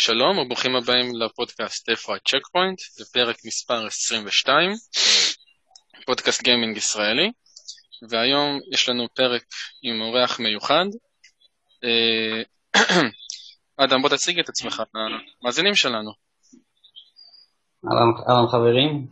[0.00, 2.78] שלום וברוכים הבאים לפודקאסט איפה הצ'ק פוינט,
[3.12, 4.70] פרק מספר 22,
[6.06, 7.30] פודקאסט גיימינג ישראלי,
[8.10, 9.42] והיום יש לנו פרק
[9.82, 10.84] עם אורח מיוחד.
[11.84, 12.42] אה,
[13.84, 14.82] אדם, בוא תציג את עצמך
[15.42, 16.10] למאזינים שלנו.
[18.28, 19.06] אהלן חברים,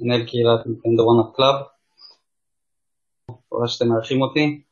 [0.00, 1.54] מנהל קהילת נינטנדו קלאב,
[3.50, 4.62] תודה שאתם מארחים אותי,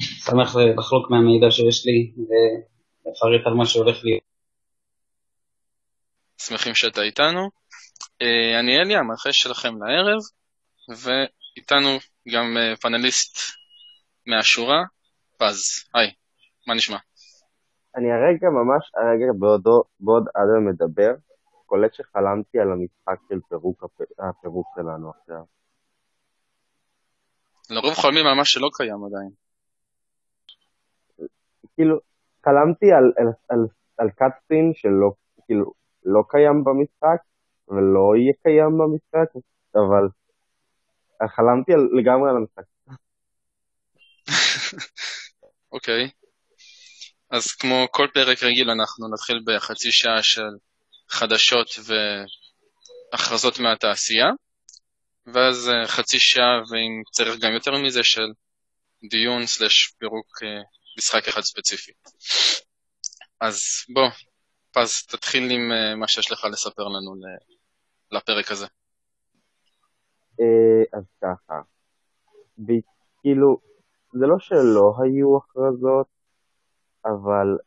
[0.00, 2.12] שמח לחלוק מהמידע שיש לי
[3.06, 4.22] לפרט על מה שהולך להיות.
[6.38, 7.50] שמחים שאתה איתנו.
[8.22, 10.20] אה, אני אלי, המנחה שלכם לערב,
[10.88, 11.88] ואיתנו
[12.32, 13.38] גם אה, פאנליסט
[14.26, 14.82] מהשורה,
[15.38, 15.60] פז.
[15.94, 16.12] היי,
[16.66, 16.98] מה נשמע?
[17.96, 21.12] אני הרגע, ממש הרגע, בעודו, בעוד אדם מדבר,
[21.66, 23.84] קולט שחלמתי על המשחק של פירוק,
[24.18, 25.44] הפירוק שלנו עכשיו.
[27.70, 29.30] לרוב חולמים על מה שלא קיים עדיין.
[31.74, 32.00] כאילו,
[32.46, 33.66] חלמתי על, על, על,
[33.98, 35.12] על קאטסין שלא
[35.46, 35.72] כאילו,
[36.04, 37.20] לא קיים במשחק,
[37.68, 39.28] ולא יהיה קיים במשחק,
[39.74, 40.08] אבל
[41.36, 42.64] חלמתי על, לגמרי על המשחק.
[45.72, 46.06] אוקיי.
[46.06, 46.26] okay.
[47.30, 50.50] אז כמו כל פרק רגיל, אנחנו נתחיל בחצי שעה של
[51.08, 51.68] חדשות
[53.12, 54.30] והכרזות מהתעשייה,
[55.26, 58.26] ואז אה, חצי שעה, ואם צריך גם יותר מזה, של
[59.10, 60.62] דיון סלש פירוק אה,
[60.98, 61.92] משחק אחד ספציפי.
[63.40, 63.58] אז
[63.94, 64.08] בוא,
[64.72, 67.14] פז, תתחיל עם uh, מה שיש לך לספר לנו
[68.12, 68.66] לפרק הזה.
[70.40, 71.60] Uh, אז ככה,
[73.22, 73.60] כאילו,
[74.12, 76.06] זה לא שלא היו הכרזות,
[77.04, 77.58] אבל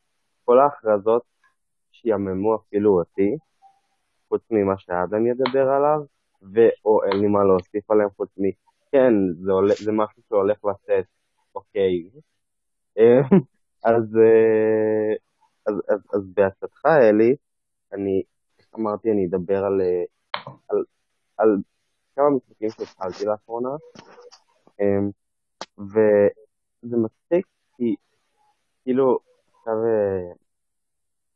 [0.46, 1.24] כל ההכרזות
[1.92, 3.38] שיאממו אפילו אותי,
[4.30, 6.00] חוץ ממה שאדם ידבר עליו,
[6.54, 8.44] ואו אין לי מה להוסיף עליהם חוץ מ...
[8.92, 9.14] כן,
[9.44, 11.06] זה, עולה, זה משהו שהולך לצאת,
[11.56, 12.22] אוקיי, אה,
[13.84, 15.14] אז, אה,
[15.68, 17.36] אז, אז, אז בעצתך, אלי,
[17.94, 18.24] אני
[18.76, 20.04] אמרתי, אני אדבר על, אה,
[20.70, 20.84] על,
[21.38, 21.58] על
[22.16, 23.70] כמה משחקים שהתחלתי לאחרונה,
[25.78, 27.46] וזה מצחיק
[27.78, 27.96] כי
[28.84, 29.20] כאילו,
[29.58, 29.74] עכשיו,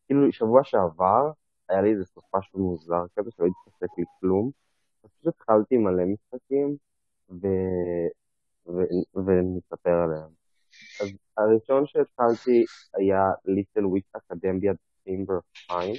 [0.05, 1.31] כאילו שבוע שעבר
[1.69, 4.51] היה לי איזה סופה של מוזר כזה שלא התעסק לי כלום,
[5.03, 6.75] אז פשוט התחלתי מלא משחקים
[7.29, 7.47] ו...
[8.67, 8.81] ו...
[9.15, 10.42] ונספר עליהם.
[11.01, 14.73] אז הראשון שהתחלתי היה ליטל וויק אקדמיה
[15.03, 15.95] טימבר פיין,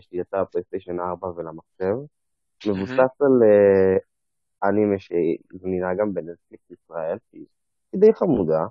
[0.00, 1.96] שיצא בפלייסטיישן 4 ולמחשב,
[2.66, 3.96] מבוסס על אה,
[4.68, 7.46] אנימה שזמינה גם בנטפליקס ישראל, שהיא
[7.94, 8.66] די חמודה,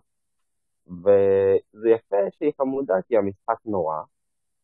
[0.87, 4.01] וזה יפה שהיא חמודה כי המשחק נורא,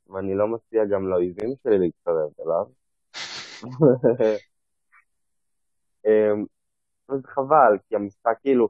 [0.08, 2.66] ואני לא מציע גם לאויבים שלי להתקרב אליו.
[6.06, 6.46] אמ,
[7.10, 8.70] אז חבל, כי המשחק כאילו,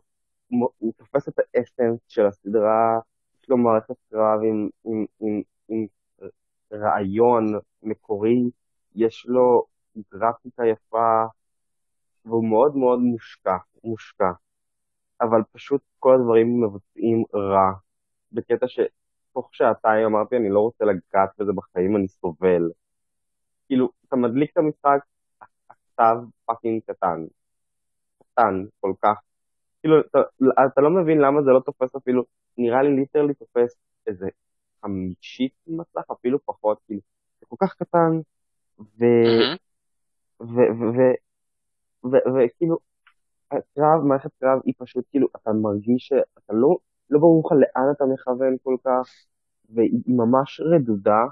[0.60, 3.00] הוא תופס את האסנס של הסדרה,
[3.42, 5.86] יש לו מערכת קרב עם, עם, עם, עם
[6.74, 7.46] רעיון
[7.84, 8.50] מקורי,
[8.96, 9.66] יש לו
[10.14, 11.24] גרפיקה יפה,
[12.26, 14.32] והוא מאוד מאוד מושקע, מושקע.
[15.22, 17.72] אבל פשוט כל הדברים מבוצעים רע,
[18.32, 22.72] בקטע שתוך שעתיים אמרתי, אני לא רוצה לגעת בזה בחיים, אני סובל.
[23.68, 25.00] כאילו, אתה מדליק את המשחק,
[25.70, 27.26] הכתב fucking קטן.
[28.20, 29.22] קטן כל כך,
[29.82, 30.20] כאילו, אתה,
[30.66, 32.24] אתה לא מבין למה זה לא תופס אפילו,
[32.58, 33.76] נראה לי literally תופס
[34.08, 34.28] איזה
[34.82, 37.02] חמישית מצלח, אפילו פחות, כאילו,
[37.40, 38.20] זה כל כך קטן,
[38.80, 39.06] ו...
[42.36, 42.78] וכאילו,
[43.52, 46.78] הקרב, מערכת קרב היא פשוט, כאילו, אתה מרגיש שאתה לא,
[47.10, 49.10] לא ברור לך לאן אתה מכוון כל כך,
[49.70, 51.24] והיא ממש רדודה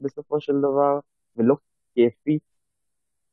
[0.00, 0.98] בסופו של דבר,
[1.36, 1.54] ולא
[1.94, 2.42] כיפית,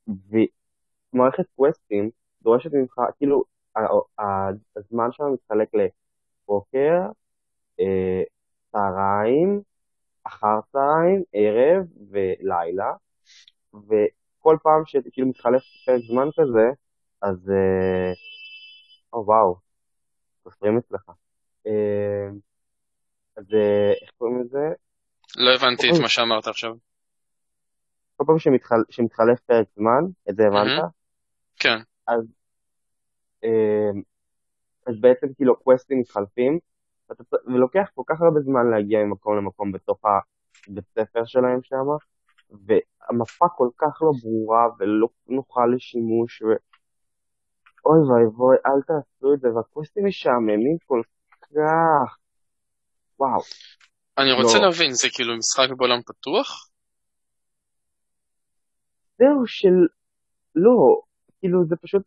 [0.08, 2.10] ומערכת קווסטים
[2.42, 3.44] דורשת ממך, כאילו,
[4.76, 7.02] הזמן שלנו מתחלק לבוקר,
[7.80, 8.24] אה,
[8.72, 9.62] צהריים,
[10.24, 12.92] אחר צהריים, ערב ולילה,
[13.74, 16.70] וכל פעם שכאילו מתחלף פרק זמן כזה,
[17.22, 17.50] אז...
[17.50, 18.14] אה,
[19.14, 19.56] או וואו,
[20.44, 21.10] סופרים אצלך.
[21.68, 22.28] אה,
[23.38, 23.46] אז
[24.02, 24.68] איך קוראים לזה?
[25.38, 26.76] לא הבנתי את מה שאמרת עכשיו.
[28.18, 28.40] כל פעם
[28.90, 30.84] שמתחלף פרק זמן, את זה הבנת?
[31.56, 31.78] כן.
[32.08, 32.35] אז
[34.88, 36.60] אז בעצם כאילו הקווסטים מתחלפים,
[37.46, 41.86] ולוקח כל כך הרבה זמן להגיע ממקום למקום בתוך הבית ספר שלהם שם,
[42.50, 46.46] והמפה כל כך לא ברורה ולא נוחה לשימוש, ו...
[47.86, 51.02] אוי ואבוי, אל תעשו את זה, והקווסטים משעממים כל
[51.42, 52.18] כך.
[53.20, 53.42] וואו.
[54.18, 54.64] אני רוצה לא.
[54.64, 56.70] להבין, זה כאילו משחק בעולם פתוח?
[59.18, 59.88] זהו, של...
[60.56, 61.02] לא,
[61.40, 62.02] כאילו זה פשוט,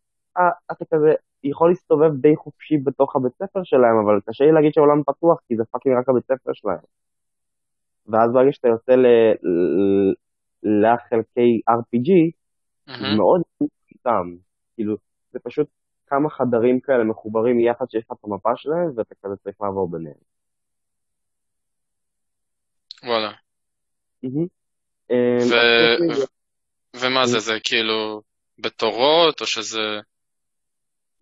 [0.73, 1.12] אתה כזה,
[1.44, 5.56] יכול להסתובב די חופשי בתוך הבית ספר שלהם, אבל קשה לי להגיד שהעולם פתוח, כי
[5.56, 6.85] זה פאקינג רק הבית ספר שלהם.
[8.06, 9.35] ואז ברגע שאתה יוצא ל-
[10.62, 12.11] לחלקי RPG,
[12.87, 13.17] מהמם.
[13.17, 13.43] מאוד
[13.90, 14.37] איתם.
[14.75, 14.96] כאילו,
[15.32, 15.67] זה פשוט
[16.06, 20.14] כמה חדרים כאלה מחוברים יחד שיש לך את המפה שלהם, ואתה כזה צריך לעבור ביניהם.
[23.02, 23.32] וואלה.
[25.12, 25.56] מזה,
[26.96, 28.23] ומה זה, זה כאילו
[28.58, 30.00] בתורות, או שזה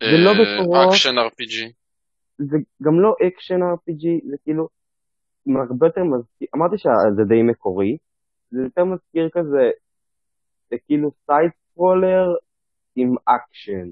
[0.03, 0.89] זה לא בתורות.
[0.89, 1.71] action RPG?
[2.37, 4.67] זה גם לא אקשן RPG, זה כאילו
[5.69, 7.97] הרבה יותר מזכיר, אמרתי שזה די מקורי,
[8.51, 9.69] זה יותר מזכיר כזה,
[10.69, 12.35] זה כאילו side scroller
[12.95, 13.87] עם אקשן.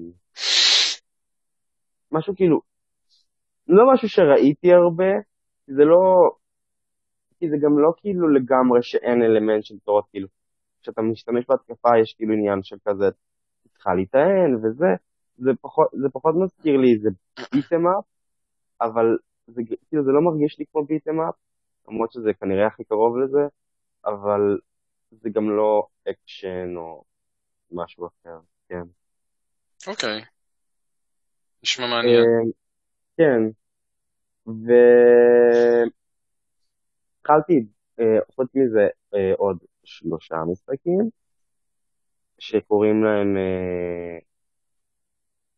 [2.12, 2.60] משהו כאילו,
[3.68, 5.12] לא משהו שראיתי הרבה,
[5.66, 6.30] זה לא,
[7.38, 10.28] כי זה גם לא כאילו לגמרי שאין אלמנט של תורות, כאילו,
[10.82, 13.04] כשאתה משתמש בהתקפה יש כאילו עניין של כזה,
[13.72, 14.86] צריכה להיטען וזה,
[15.38, 17.08] זה פחות, זה פחות מזכיר לי איזה
[17.52, 18.04] beat 'em up,
[18.80, 21.34] אבל זה, כאילו, זה לא מרגיש לי כמו beat 'em up,
[21.88, 23.46] למרות שזה כנראה הכי קרוב לזה,
[24.04, 24.58] אבל
[25.10, 27.04] זה גם לא אקשן או
[27.72, 28.38] משהו אחר,
[28.68, 28.82] כן.
[29.86, 30.24] אוקיי.
[31.62, 32.24] נשמע מעניין.
[32.24, 32.26] אה,
[33.16, 33.42] כן,
[37.22, 37.66] והתחלתי,
[38.00, 41.10] אה, חוץ מזה, אה, עוד שלושה משחקים,
[42.38, 43.36] שקוראים להם,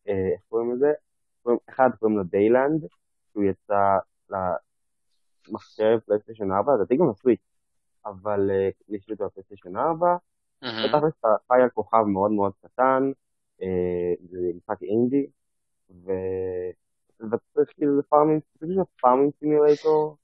[0.09, 0.93] איך קוראים לזה?
[1.69, 2.85] אחד קוראים לו דיילנד,
[3.33, 3.99] שהוא יצא
[5.49, 7.41] למחשב פלייסטיישן 4, לדעתי גם לסוויץ',
[8.07, 10.17] אבל אה, יש לי אותו בפלייסטיישן 4,
[10.63, 10.77] מהמם.
[10.85, 13.13] בתכלס אתה חי על כוכב מאוד מאוד קטן,
[13.63, 15.27] אה, זה משחק אינדי.
[15.91, 20.17] ואתה צריך כאילו ל farming, זה פשוט farming simulator,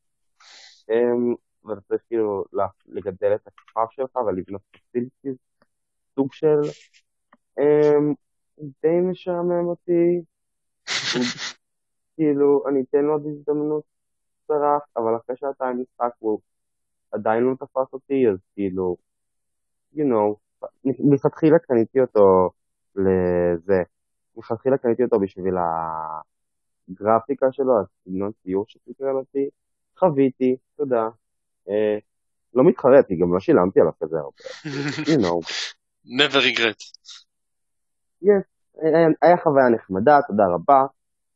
[0.90, 1.34] אמ,
[1.64, 2.44] ואתה צריך כאילו
[2.86, 5.37] לגדל את הכוכב שלך ולבנות facilities,
[6.14, 6.60] סוג של,
[7.58, 8.14] אמ,
[8.59, 10.21] די משעמם אותי,
[12.17, 13.83] כאילו אני אתן לו עוד הזדמנות
[14.45, 16.41] קצרה, אבל אחרי שעתיים משחק הוא
[17.12, 18.97] עדיין לא תפס אותי, אז כאילו,
[19.95, 20.37] you know,
[20.85, 22.51] מלכתחילה קניתי אותו
[22.97, 23.83] לזה,
[24.37, 25.55] מלכתחילה קניתי אותו בשביל
[26.89, 29.49] הגרפיקה שלו, הסגנון ציור שסקרן אותי,
[29.99, 31.09] חוויתי, תודה.
[31.69, 31.99] אה,
[32.55, 34.71] לא מתחרט, כי גם לא שילמתי עליו כזה הרבה,
[35.05, 35.47] you know.
[36.19, 36.81] never regret.
[38.25, 38.44] Yes,
[38.82, 40.82] היה, היה חוויה נחמדה, תודה רבה.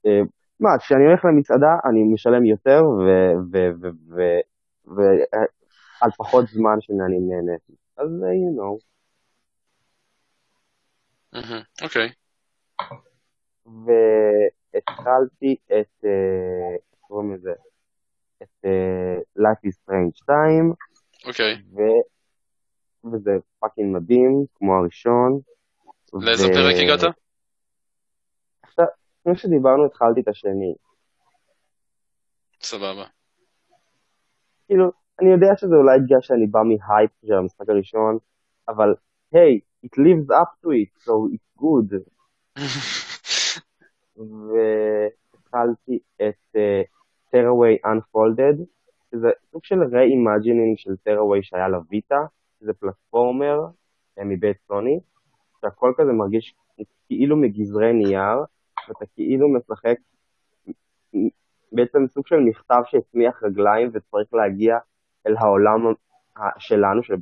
[0.06, 0.20] אה,
[0.60, 4.40] מה, כשאני הולך למצעדה אני משלם יותר ו- ו- ו- ו-
[4.96, 5.24] ו-
[6.00, 7.72] על פחות זמן שאני נהניתי.
[7.96, 8.78] אז אה, you know.
[11.82, 12.12] אוקיי.
[14.74, 17.52] והתחלתי את, אה, קוראים לזה?
[18.42, 20.72] את אה, Life is Strange 2,
[21.26, 21.62] אוקיי.
[23.12, 25.40] וזה פאקינג מדהים, כמו הראשון.
[26.14, 27.14] לאיזה ו- פרק הגעת?
[28.62, 28.84] עכשיו,
[29.24, 30.74] כמו שדיברנו, התחלתי את השני.
[32.62, 33.04] סבבה.
[34.66, 34.90] כאילו,
[35.20, 38.18] אני יודע שזה אולי בגלל שאני בא מהייפ של המשחק הראשון,
[38.68, 38.94] אבל
[39.32, 41.90] היי, it lives up to it, so it's good.
[44.16, 46.84] והתחלתי את uh,
[47.30, 48.64] Tearaway Unfolded,
[49.10, 52.20] שזה סוג של re-imagining של Tearaway שהיה לויטה,
[52.60, 53.58] זה פלטפורמר
[54.20, 55.00] uh, מבית סוני,
[55.60, 56.54] שהכל כזה מרגיש
[57.06, 58.38] כאילו מגזרי נייר,
[58.88, 59.96] ואתה כאילו משחק
[61.72, 64.78] בעצם סוג של מכתב שהצמיח רגליים וצריך להגיע
[65.26, 65.80] אל העולם
[66.58, 67.14] שלנו, של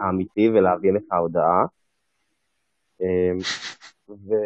[0.00, 1.64] האמיתי, ולהביא לך הודעה.
[3.00, 3.38] אמ,
[4.08, 4.36] וזה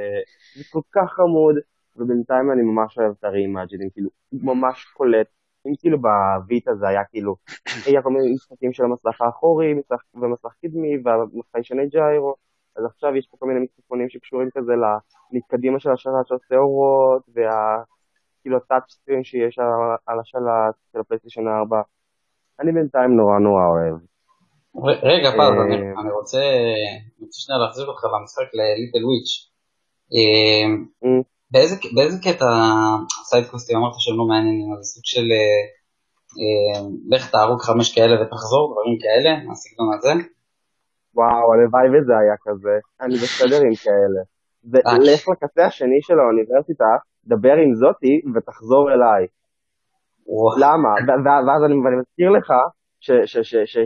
[0.72, 1.56] כל כך חמוד,
[1.96, 5.26] ובינתיים אני ממש אוהב את הרימג'ינים, כאילו, ממש קולט.
[5.66, 7.36] אם כאילו בוויטה זה היה כאילו,
[7.86, 12.34] היה כל מיני משחקים של המסך האחורי מסך, ומסך קדמי והחיישני ג'יירו,
[12.78, 14.72] אז עכשיו יש פה כל מיני משחקונים שקשורים כזה
[15.32, 17.82] למתקדימה של השלט של השערות, וה...
[18.42, 19.66] כאילו הטאצ' סקרין שיש על,
[20.06, 21.80] על השלט של הפלייסטיישן 4.
[22.60, 23.96] אני בינתיים נורא נורא אוהב.
[25.02, 25.64] רגע, פז, אה,
[26.00, 26.40] אני- רוצה
[27.32, 29.32] שנייה להחזיר אותך למשחק לליטל וויץ'.
[30.12, 32.46] אמ, באיזה באיזה קטע
[33.24, 35.62] סיידקוסטים אמרת שהם לא מעניינים, אז סוג של אה,
[36.40, 36.80] אה,
[37.10, 40.12] לך תהרוג חמש כאלה ותחזור, דברים כאלה, מהסגנון הזה?
[41.16, 42.74] וואו, הלוואי וזה היה כזה.
[43.00, 44.22] אני בסדר עם כאלה.
[44.72, 46.84] ולך לקצה השני של האוניברסיטה,
[47.24, 49.26] דבר עם זאתי ותחזור אליי.
[50.60, 50.88] למה?
[51.24, 52.52] ואז אני, מזכיר לך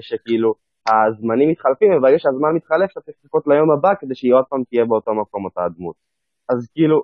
[0.00, 0.54] שכאילו
[0.88, 4.84] הזמנים מתחלפים, וברגע שהזמן מתחלף אתה צריך לחכות ליום הבא כדי שהיא עוד פעם תהיה
[4.84, 5.96] באותו מקום אותה הדמות.
[6.48, 7.02] אז כאילו,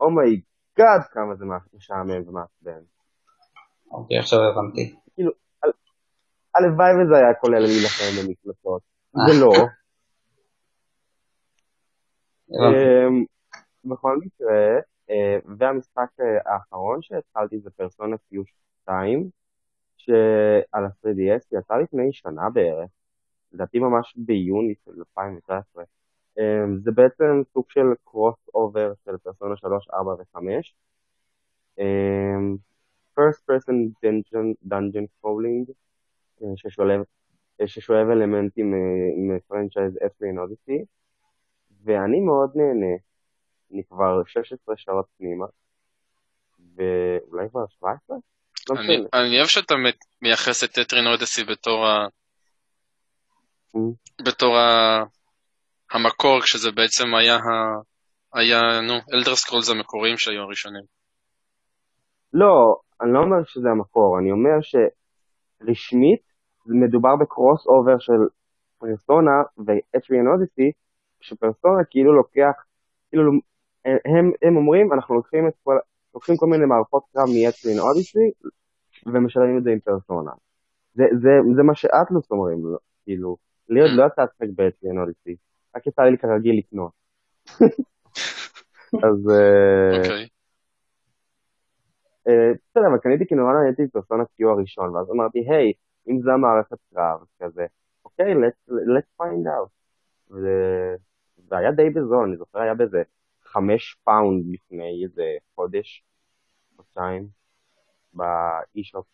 [0.00, 1.44] oh my god כמה זה
[1.76, 2.82] משעמם ומעצבן.
[3.90, 4.94] אוקיי, עכשיו הבנתי.
[5.14, 5.30] כאילו,
[5.62, 5.72] הל-
[6.54, 8.89] הלוואי וזה היה כולל להילחם במפלצות.
[9.16, 9.22] אה.
[9.26, 9.52] זה לא.
[12.50, 13.24] אמ,
[13.84, 14.78] בכל מקרה,
[15.10, 19.30] אה, והמשחק אה, האחרון שהתחלתי זה פרסונה פיוש 2,
[19.96, 22.90] שעל ה-3DS יצא לפני שנה בערך,
[23.52, 25.84] לדעתי ממש ביוני של 2019.
[26.38, 30.38] אמ, זה בעצם סוג של קרוס אובר של פרסונה 3, 4 ו-5.
[33.18, 35.72] first person dungeon, dungeon crawling
[36.56, 37.02] ששולב,
[37.66, 38.78] ששואב אלמנטים אה,
[39.36, 40.84] מפרנצ'ייז אסלין אודיסי
[41.84, 42.96] ואני מאוד נהנה,
[43.72, 45.46] אני כבר 16 שעות פנימה
[46.76, 48.16] ואולי כבר 17?
[48.70, 49.74] לא אני, אני אוהב שאתה
[50.22, 52.06] מייחס את טטרין אודיסי בתור ה...
[54.24, 55.04] בתור ה...
[55.90, 57.80] המקור, כשזה בעצם היה, ה...
[58.34, 60.84] היה, נו, Elder Scrolls המקוריים שהיו הראשונים.
[62.32, 66.29] לא, אני לא אומר שזה המקור, אני אומר שרשמית
[66.70, 68.20] מדובר ב crossover של
[68.78, 70.28] פרסונה ו-H.V.N.
[70.32, 70.72] אודיסי,
[71.20, 72.52] שפרסונה כאילו לוקח,
[73.08, 73.32] כאילו
[73.84, 75.78] הם, הם אומרים אנחנו לוקחים, את כל,
[76.14, 78.30] לוקחים כל מיני מערכות קרב מ- Etrian Odyssey
[79.06, 80.30] ומשלבים את זה עם פרסונה.
[80.94, 82.58] זה, זה, זה מה שאטלוס אומרים,
[83.04, 83.36] כאילו,
[83.68, 85.00] לי עוד לא יצא לשחק ב-H.V.N.
[85.00, 85.36] אודיסי,
[85.76, 86.92] רק יצא לי כרגיל לקנות.
[89.06, 89.30] אז...
[89.30, 90.28] אה, אוקיי.
[92.28, 95.72] אה, בסדר, אבל קניתי כי נורא נהניתי את Persona Q הראשון, ואז אמרתי, היי,
[96.08, 97.66] אם זה המערכת קרב, כזה,
[98.04, 98.34] אוקיי,
[98.68, 99.70] let's find out.
[100.30, 103.02] וזה היה די בזול, אני זוכר, היה באיזה
[103.44, 106.04] חמש pound לפני איזה חודש,
[106.76, 107.28] חודשיים,
[108.12, 109.06] ב eShop.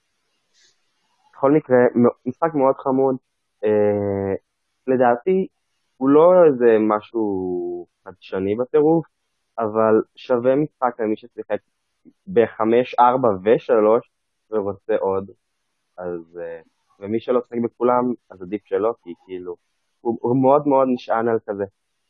[1.33, 1.77] בכל מקרה,
[2.27, 3.17] משחק מאוד חמוד.
[3.65, 4.35] אה,
[4.87, 5.47] לדעתי,
[5.97, 9.07] הוא לא איזה משהו חדשני בטירוף,
[9.59, 11.59] אבל שווה משחק למי ששיחק
[12.27, 14.11] בחמש, ארבע ושלוש
[14.51, 15.31] ורוצה עוד.
[15.97, 16.61] אז, אה,
[17.01, 19.57] ומי שלא שיחק בכולם, אז עדיף שלא, כי כאילו,
[20.01, 21.65] הוא, הוא מאוד מאוד נשען על כזה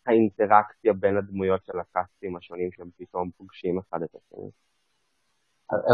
[0.06, 4.50] האינטראקציה בין הדמויות של הקאסטים השונים שהם פתאום פוגשים אחד את השני.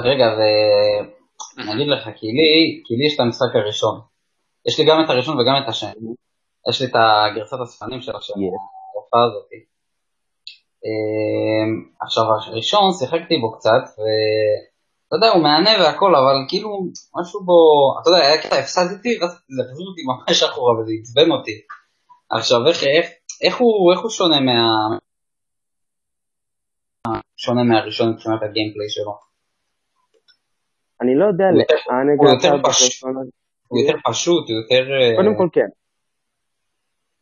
[0.04, 4.00] רגע, ואני אגיד לך, כי לי, כי לי יש את המשחק הראשון.
[4.68, 6.14] יש לי גם את הראשון וגם את השני.
[6.68, 9.48] יש לי את הגרסת הספנים של השם, היפה הזאת.
[10.84, 11.70] אמ,
[12.00, 13.84] עכשיו הראשון שיחקתי בו קצת,
[15.12, 16.68] ואתה יודע, הוא מהנה והכל, אבל כאילו
[17.20, 17.54] משהו בו,
[18.00, 21.60] אתה יודע, היה ככה הפסדתי, ואז זה החזיר אותי ממש אחורה וזה עצבן אותי.
[22.30, 23.06] עכשיו, איך, איך,
[23.42, 24.58] איך, הוא, איך הוא שונה מה...
[27.36, 29.18] שונה מהראשון מבחינת הגיימפליי שלו?
[31.00, 33.02] אני לא יודע לאן הגעת הוא יותר פשוט,
[33.68, 34.84] הוא יותר...
[35.16, 35.68] קודם כל כן.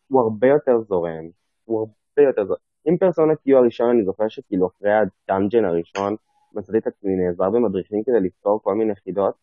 [0.08, 1.24] הוא הרבה יותר זורם,
[1.64, 2.60] הוא הרבה יותר זורם.
[2.84, 6.16] עם פרסונה קיו הראשון אני זוכר שכאילו אחרי הדאנג'ן הראשון
[6.54, 9.34] מצאתי את עצמי נעזר במדריכים כדי לפתור כל מיני חידות.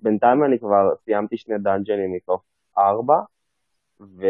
[0.00, 2.42] בינתיים אני כבר סיימתי שני דאנג'נים מתוך
[2.78, 3.20] ארבע,
[4.00, 4.26] ו...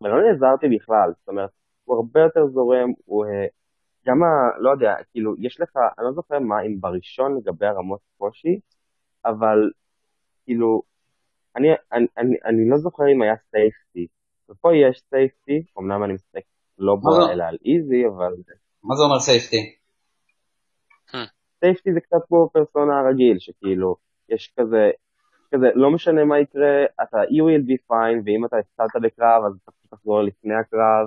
[0.00, 1.50] ולא נעזרתי בכלל, זאת אומרת,
[1.84, 3.46] הוא הרבה יותר זורם, הוא אה,
[4.06, 4.26] גם ה...
[4.58, 8.60] לא יודע, כאילו, יש לך, אני לא זוכר מה אם בראשון לגבי הרמות קושי,
[9.24, 9.70] אבל
[10.44, 10.82] כאילו,
[11.56, 14.06] אני, אני, אני, אני לא זוכר אם היה safety,
[14.50, 16.42] ופה יש safety, אמנם אני משחק
[16.78, 18.32] לא בו אלא על easy, אבל...
[18.84, 19.77] מה זה אומר safety?
[21.60, 23.96] safety זה קצת כמו פרסונה הרגיל, שכאילו,
[24.28, 24.90] יש כזה,
[25.54, 29.52] כזה, לא משנה מה יקרה, אתה you will be fine, ואם אתה הפסדת בקרב, אז
[29.62, 31.06] אתה פשוט תחזור לפני הקרב.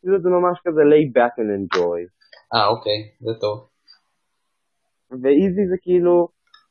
[0.00, 2.00] כאילו זה ממש כזה lay back and enjoy.
[2.54, 3.68] אה, אוקיי, זה טוב.
[5.22, 6.28] ו easy זה כאילו,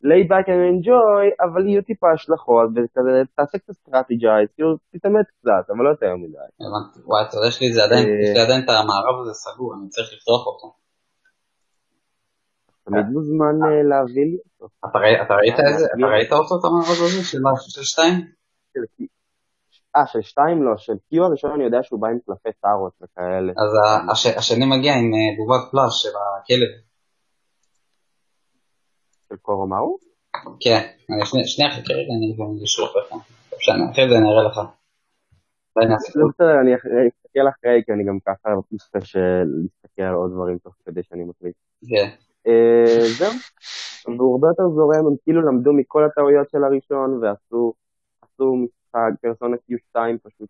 [0.09, 5.65] lay back and enjoy, אבל יהיו טיפה השלכות, וכזה תעשה קצת strategize, כאילו תתאמץ קצת,
[5.69, 6.47] אבל לא יותר מדי.
[6.63, 9.89] הבנתי, וואי, אתה יודע, יש לי עדיין, יש לי עדיין את המארז הזה סגור, אני
[9.89, 10.82] צריך לפתוח אותו.
[12.83, 14.73] תמיד מוזמן אה, להביא לי אותו.
[15.25, 17.23] אתה ראית איזה, אתה ראית אותו, את המערב הזה,
[17.69, 18.15] של שתיים?
[19.95, 23.53] אה, של שתיים לא, של קיו הראשון אני יודע שהוא בא עם קלפי טארות וכאלה.
[23.63, 23.71] אז
[24.37, 26.71] השני מגיע עם אה, תגובת פלאש של הכלב.
[29.29, 29.97] של קורומאו?
[30.59, 30.81] כן,
[31.45, 33.09] שנייה חכה רגע, אני גם אשלח לך.
[33.91, 34.57] אחרי זה אני אראה לך.
[35.75, 35.83] לא
[36.61, 36.75] אני
[37.07, 38.75] אסתכל אחרי, כי אני גם ככה רוצה
[39.45, 41.55] להסתכל על עוד דברים תוך כדי שאני מקליט.
[41.89, 42.09] כן.
[42.47, 43.33] אה, זהו,
[44.17, 47.73] והוא הרבה יותר זורם, הם כאילו למדו מכל הטעויות של הראשון, ועשו
[48.55, 50.49] משחק, פרסונה Q2 פשוט,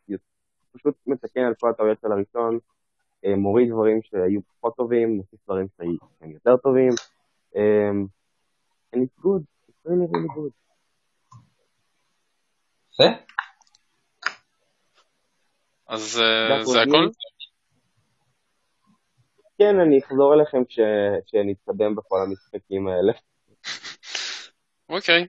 [0.72, 2.60] פשוט מתקן על כל הטעויות של הראשון,
[3.26, 6.92] אה, מוריד דברים שהיו פחות טובים, מוסיף דברים שהם יותר טובים.
[7.56, 7.92] אה,
[8.96, 10.52] and it's good, it's really really good.
[12.94, 13.04] יפה.
[15.88, 16.02] אז
[16.64, 17.08] זה הכל?
[19.64, 20.64] כן, אני אחזור אליכם
[21.26, 23.14] כשנתקדם בכל המשחקים האלה.
[24.96, 25.28] אוקיי.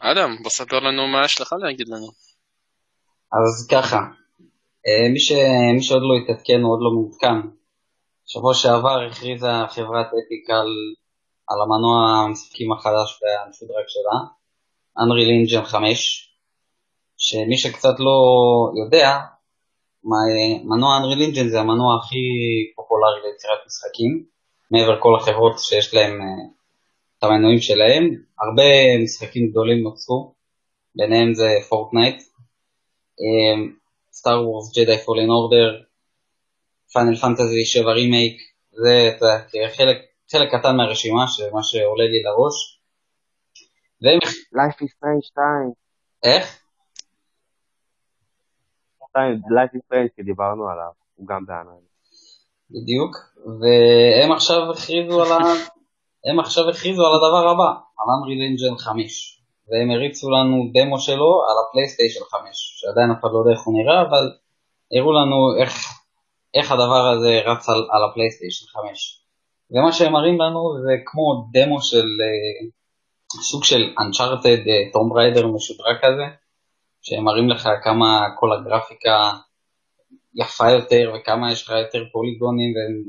[0.00, 2.06] אדם, בוא ספר לנו מה יש לך להגיד לנו.
[3.32, 3.96] אז ככה,
[4.86, 5.32] אה, מי, ש...
[5.76, 7.48] מי שעוד לא התעדכן או עוד לא מעודכן,
[8.26, 10.68] שבוע שעבר הכריזה חברת אתיקל
[11.48, 14.18] על המנוע המשחקים החדש והמשודרג שלה,
[14.98, 16.34] Unreal Engine 5,
[17.16, 18.16] למי שקצת לא
[18.84, 19.18] יודע,
[20.64, 22.16] מנוע Unreal Engine זה המנוע הכי
[22.76, 24.24] פופולרי ליצירת משחקים,
[24.70, 26.26] מעבר כל החברות שיש להם אה,
[27.18, 28.04] את המנועים שלהם,
[28.40, 30.34] הרבה משחקים גדולים נוצרו,
[30.94, 32.22] ביניהם זה Fortnite,
[34.12, 35.82] Star Wars, Jedi Fallen Order,
[36.92, 38.36] Final Fantasy 7 רימייק,
[38.72, 39.10] זה
[39.76, 39.96] חלק,
[40.32, 42.80] חלק קטן מהרשימה, מה שעולה לי לראש.
[44.02, 44.18] והם...
[44.54, 45.72] Life is Strange 2.
[46.22, 46.60] איך?
[49.16, 51.84] Life is Strange שדיברנו עליו, הוא גם באנרל.
[52.70, 53.16] בדיוק,
[53.60, 55.38] והם עכשיו הכריזו על, ה...
[56.30, 61.42] הם עכשיו הכריזו על הדבר הבא, על Unreal Engine 5, והם הריצו לנו דמו שלו
[61.48, 64.24] על הפלייסטיישן 5, שעדיין אף אחד לא יודע איך הוא נראה, אבל
[64.92, 65.72] הראו לנו איך,
[66.54, 69.20] איך הדבר הזה רץ על, על הפלייסטיישן 5.
[69.70, 75.46] ומה שהם מראים לנו זה כמו דמו של uh, סוג של Uncharted טום uh, ריידר
[75.46, 76.26] משודרג כזה,
[77.02, 79.30] שהם מראים לך כמה כל הגרפיקה
[80.34, 83.04] יפה יותר וכמה יש לך יותר פוליגונים והם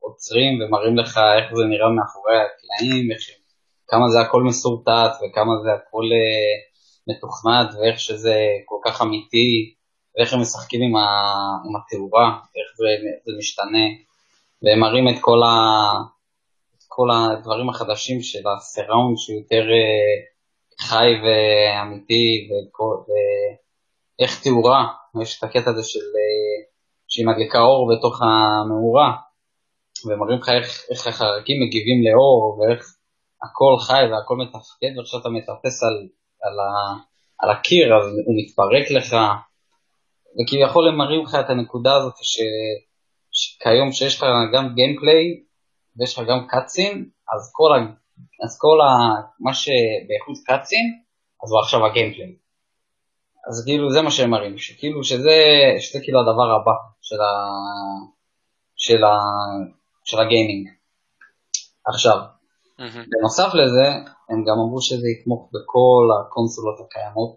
[0.00, 3.08] עוצרים ומראים לך איך זה נראה מאחורי הקלעים,
[3.88, 6.56] כמה זה הכל מסורטט וכמה זה הכל uh,
[7.08, 9.74] מתוכנת ואיך שזה כל כך אמיתי
[10.16, 11.06] ואיך הם משחקים עם, ה,
[11.66, 12.88] עם התאורה, איך זה,
[13.26, 13.86] זה משתנה.
[14.62, 15.56] והם מראים את כל, ה,
[16.76, 20.35] את כל הדברים החדשים של הסיראונד שהוא יותר uh,
[20.80, 22.48] חי ואמיתי
[24.18, 24.86] ואיך תאורה,
[25.22, 26.76] יש את הקטע הזה של, uh,
[27.08, 29.12] שהיא מדליקה אור בתוך המאורה
[30.06, 32.96] ומראים לך איך, איך החרקים מגיבים לאור ואיך
[33.44, 35.96] הכל חי והכל מתפקד ועכשיו מטפס על,
[36.42, 36.70] על, ה,
[37.38, 39.16] על הקיר אז הוא מתפרק לך.
[40.36, 42.36] וכביכול הם מראים לך את הנקודה הזאת ש,
[43.32, 45.24] שכיום שיש לך גם גיימפליי
[45.96, 47.78] ויש לך גם קאצין אז כל, ה,
[48.44, 48.90] אז כל ה,
[49.40, 50.86] מה שבאיכות קאצין
[51.44, 52.36] אז הוא עכשיו הגיימפליי
[53.48, 55.36] אז כאילו זה מה שהם מראים, שכאילו שזה,
[55.78, 57.32] שזה כאילו הדבר הבא של, ה,
[58.76, 59.14] של, ה,
[60.04, 60.68] של הגיימינג.
[61.86, 62.16] עכשיו,
[62.78, 63.06] mm-hmm.
[63.10, 63.86] בנוסף לזה,
[64.28, 67.36] הם גם אמרו שזה יתמוך בכל הקונסולות הקיימות,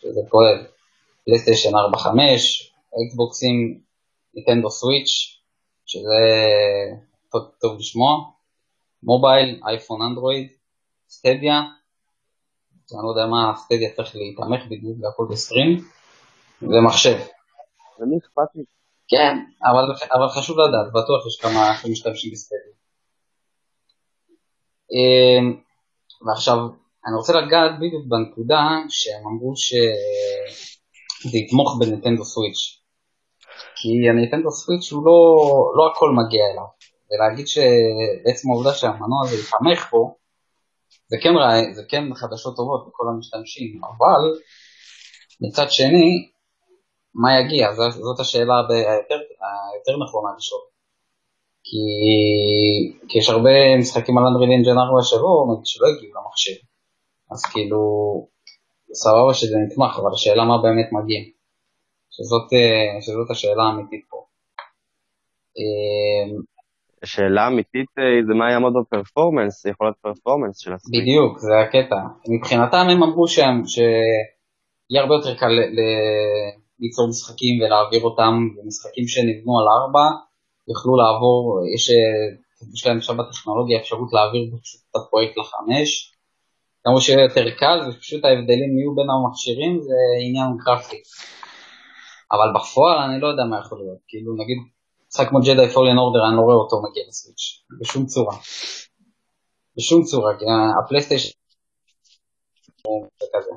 [0.00, 0.66] שזה כולל
[1.24, 2.06] פלייסטיישן 4-5,
[3.06, 3.80] אקסבוקסים,
[4.34, 5.40] ניטנדו סוויץ',
[5.86, 6.22] שזה
[7.32, 8.10] טוב, טוב לשמוע,
[9.02, 10.48] מובייל, אייפון אנדרואיד,
[11.08, 11.60] סטדיה,
[12.92, 15.84] אני לא יודע מה סטדיה צריך להתעמך בדיוק, זה הכל בסטרים,
[16.62, 17.18] ומחשב.
[17.98, 18.62] למי אכפת לי?
[19.08, 22.74] כן, אבל, אבל חשוב לדעת, בטוח יש כמה שמשתמשים בסטדיה.
[24.92, 25.60] אמ,
[26.26, 26.56] ועכשיו,
[27.06, 32.82] אני רוצה לגעת בדיוק בנקודה שהם אמרו שזה יתמוך בנינטנדו סוויץ'.
[33.76, 35.16] כי הנינטנדו סוויץ' הוא לא,
[35.76, 36.81] לא הכל מגיע אליו.
[37.12, 40.16] ולהגיד שבעצם העובדה שהמנוע הזה יתמך בו,
[41.06, 44.40] זה כן, רע, זה כן חדשות טובות לכל המשתמשים, אבל
[45.40, 46.28] מצד שני,
[47.14, 47.72] מה יגיע?
[47.74, 49.18] זאת, השאלה היותר,
[49.72, 50.60] היותר נכונה לשאול.
[51.64, 51.82] כי,
[53.08, 56.58] כי יש הרבה משחקים על אנדריל אינג'ן 4 שלא, שלא הגיעו למחשב.
[57.32, 57.78] אז כאילו,
[58.94, 61.20] סבבה שזה נתמך, אבל השאלה מה באמת מגיע.
[62.10, 62.48] שזאת,
[63.00, 64.24] שזאת השאלה האמיתית פה.
[67.02, 71.02] השאלה האמיתית אה, זה מה יעמוד בפרפורמנס, זה יכול להיות פרפורמנס של הסוויץ'.
[71.02, 72.00] בדיוק, זה הקטע.
[72.34, 75.54] מבחינתם הם אמרו שהם, שיהיה הרבה יותר קל
[76.80, 80.06] ליצור משחקים ולהעביר אותם, ומשחקים שנבנו על ארבע,
[80.70, 81.40] יוכלו לעבור,
[81.74, 81.84] יש,
[82.74, 84.42] יש להם עכשיו בטכנולוגיה אפשרות להעביר
[84.90, 85.90] את הפרויקט לחמש.
[86.84, 91.00] כמו שיהיה יותר קל, ופשוט ההבדלים יהיו בין המכשירים, זה עניין גרפי.
[92.34, 94.58] אבל בפועל אני לא יודע מה יכול להיות, כאילו נגיד
[95.14, 98.36] משחק כמו ג'די פולן אורדר, אני לא רואה אותו מגיע לסוויץ', בשום צורה.
[99.76, 100.44] בשום צורה, כי
[100.84, 101.30] הפלייסטיישן
[103.20, 103.54] זה כזה.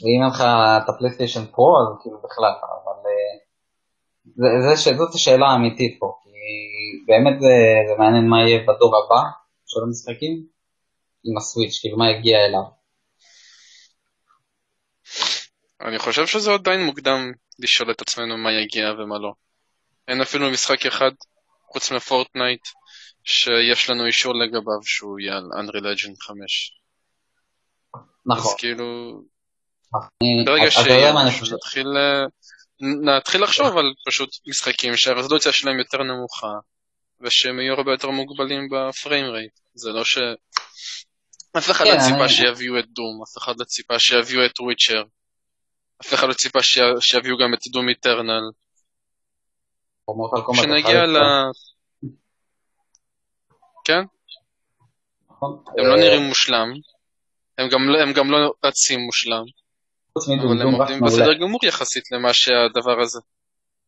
[0.00, 0.40] ואם אין לך
[0.84, 2.52] את הפלייסטיישן פרו, אז כאילו בכלל,
[2.84, 3.34] אבל אה,
[4.36, 6.30] זה, זה, זאת השאלה האמיתית פה, כי
[7.06, 7.54] באמת זה,
[7.88, 9.22] זה מעניין מה יהיה בדור הבא
[9.66, 10.46] של המשחקים
[11.24, 12.79] עם הסוויץ', כאילו מה יגיע אליו.
[15.88, 19.32] אני חושב שזה עדיין מוקדם לשאול את עצמנו מה יגיע ומה לא.
[20.08, 21.10] אין אפילו משחק אחד,
[21.72, 22.60] חוץ מפורטנייט,
[23.24, 26.80] שיש לנו אישור לגביו שהוא יהיה על Unreal Legend 5.
[28.26, 28.52] נכון.
[28.52, 29.20] אז כאילו,
[30.46, 31.86] ברגע שנתחיל
[32.80, 36.52] נתחיל לחשוב על פשוט משחקים שהרזולוציה שלהם יותר נמוכה,
[37.20, 39.60] ושהם יהיו הרבה יותר מוגבלים בפריים רייט.
[39.74, 40.18] זה לא ש...
[41.58, 45.02] אף אחד לא כן, ציפה שיביאו את דום, אף אחד לא ציפה שיביאו את וויצ'ר.
[46.02, 46.58] אף אחד לא ציפה
[47.00, 48.50] שיביאו גם את דום איטרנל.
[50.52, 51.16] כשנגיע ל...
[53.84, 54.02] כן?
[55.30, 55.62] נכון.
[55.78, 56.68] הם לא אה, נראים מושלם,
[57.58, 57.68] הם
[58.14, 59.44] גם לא- לא רצים מושלם,
[60.16, 61.00] אבל הם עובדים.
[61.00, 63.20] בסדר גמור יחסית למה שהדבר הזה.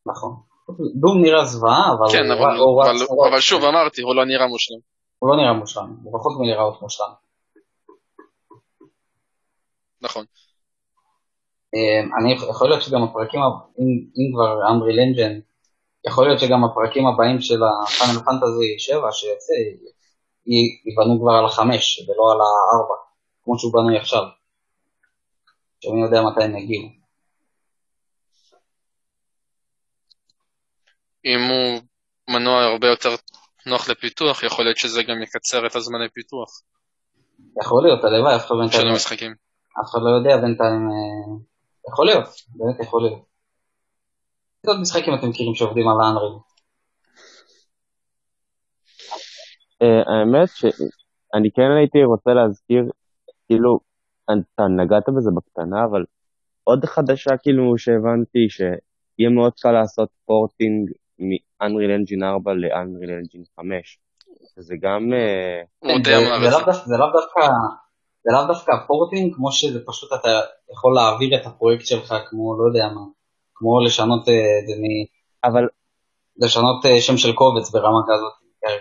[0.07, 0.37] נכון.
[1.01, 2.31] דום נראה זוועה, אבל כן,
[3.27, 4.79] אבל, שוב אמרתי, הוא לא נראה מושלם.
[5.18, 7.12] הוא לא נראה מושלם, הוא רחוק מלהיראות מושלם.
[10.01, 10.25] נכון.
[11.74, 13.40] אה, אני יכול להיות שגם הפרקים,
[13.78, 15.40] אם, אם כבר אמריל אנג'ן,
[16.06, 19.54] יכול להיות שגם הפרקים הבאים של הפאנל פנטזי 7 שיוצא,
[20.87, 22.94] ייבנו כבר על החמש ולא על הארבע,
[23.44, 24.22] כמו שהוא בנוי עכשיו.
[25.80, 26.88] שמי יודע מתי הם יגיעו.
[31.24, 31.80] אם הוא
[32.30, 33.14] מנוע הרבה יותר
[33.66, 36.62] נוח לפיתוח, יכול להיות שזה גם יקצר את הזמני פיתוח
[37.61, 39.35] יכול להיות, הלוואי, אף אחד של בינתיים, המשחקים.
[39.80, 41.37] אף אחד לא יודע בינתיים, אה,
[41.88, 42.25] יכול להיות,
[42.57, 43.18] באמת יכול להיות.
[44.64, 46.33] איזה עוד משחקים אתם מכירים שעובדים על האנריל?
[49.83, 52.85] אה, האמת שאני כן הייתי רוצה להזכיר,
[53.47, 53.81] כאילו,
[54.25, 56.05] אתה נגעת בזה בקטנה, אבל
[56.64, 63.99] עוד חדשה כאילו שהבנתי שיהיה מאוד קל לעשות פורטינג מ-Unreal Engine 4 ל-Unreal Engine 5.
[64.57, 65.12] זה גם...
[65.12, 65.62] אה,
[66.05, 66.97] זה- אמר זה לאו זה.
[66.97, 67.82] דווקא-
[68.24, 70.28] זה לאו דווקא, פורטינג, כמו שזה פשוט אתה
[70.72, 73.00] יכול להעביר את הפרויקט שלך כמו, לא יודע מה,
[73.54, 74.85] כמו לשנות אה, את זה מ...
[75.50, 75.64] אבל
[76.37, 78.32] לשנות אה, שם של קובץ ברמה כזאת,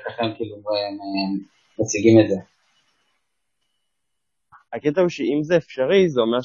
[0.05, 1.31] ככה הם כאילו אה, אה,
[1.79, 2.35] מציגים את זה.
[4.73, 6.37] הקטע הוא שאם זה אפשרי, זה אומר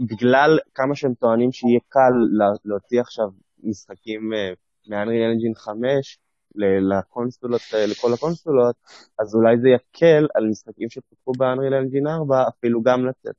[0.00, 3.26] שבגלל כמה שהם טוענים שיהיה קל לה- להוציא עכשיו
[3.62, 4.50] משחקים אה,
[4.88, 7.60] מ-Unreal Engine 5 ל- לקונסולות,
[7.90, 8.76] לכל הקונסולות,
[9.18, 13.34] אז אולי זה יקל על משחקים שפותחו ב-Unreal Engine 4 אפילו גם לצאת,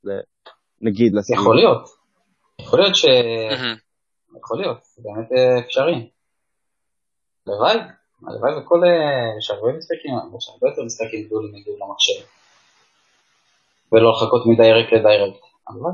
[0.81, 1.41] נגיד, לסביבה.
[1.41, 1.89] יכול להיות,
[2.61, 3.05] יכול להיות ש...
[4.37, 6.09] יכול להיות, זה באמת אה, אפשרי.
[7.47, 7.77] הלוואי,
[8.27, 8.83] הלוואי וכל...
[8.83, 12.25] אה, יש הרבה משחקים, יש הרבה יותר משחקים גדולים יגיעו למחשב.
[13.91, 15.43] ולא לחכות מדיירקט לדיירקט.
[15.67, 15.93] הלוואי.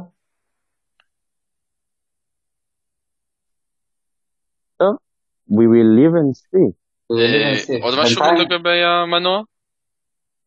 [5.50, 6.76] We will live and see.
[7.12, 9.42] אה, עוד משהו לגבי המנוע?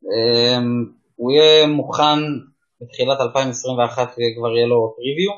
[0.04, 0.84] אמ,
[1.16, 2.18] הוא יהיה מוכן
[2.80, 5.32] בתחילת 2021 כבר יהיה לו פריוויו,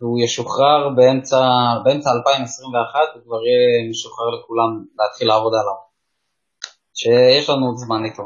[0.00, 1.38] והוא ישוחרר באמצע,
[1.84, 5.92] באמצע 2021 וכבר יהיה משוחרר לכולם להתחיל לעבוד עליו.
[6.94, 8.22] שיש לנו עוד זמן איתו.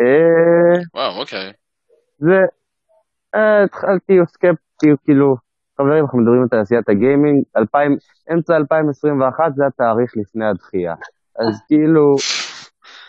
[0.00, 1.52] אה, וואו, אוקיי.
[2.18, 2.40] זה,
[3.34, 5.36] אה, התחלתי סקפטי, כאילו,
[5.80, 7.96] חברים, אנחנו מדברים על תעשיית הגיימינג, 2000,
[8.32, 10.94] אמצע 2021 זה התאריך לפני הדחייה.
[11.38, 12.04] אז כאילו,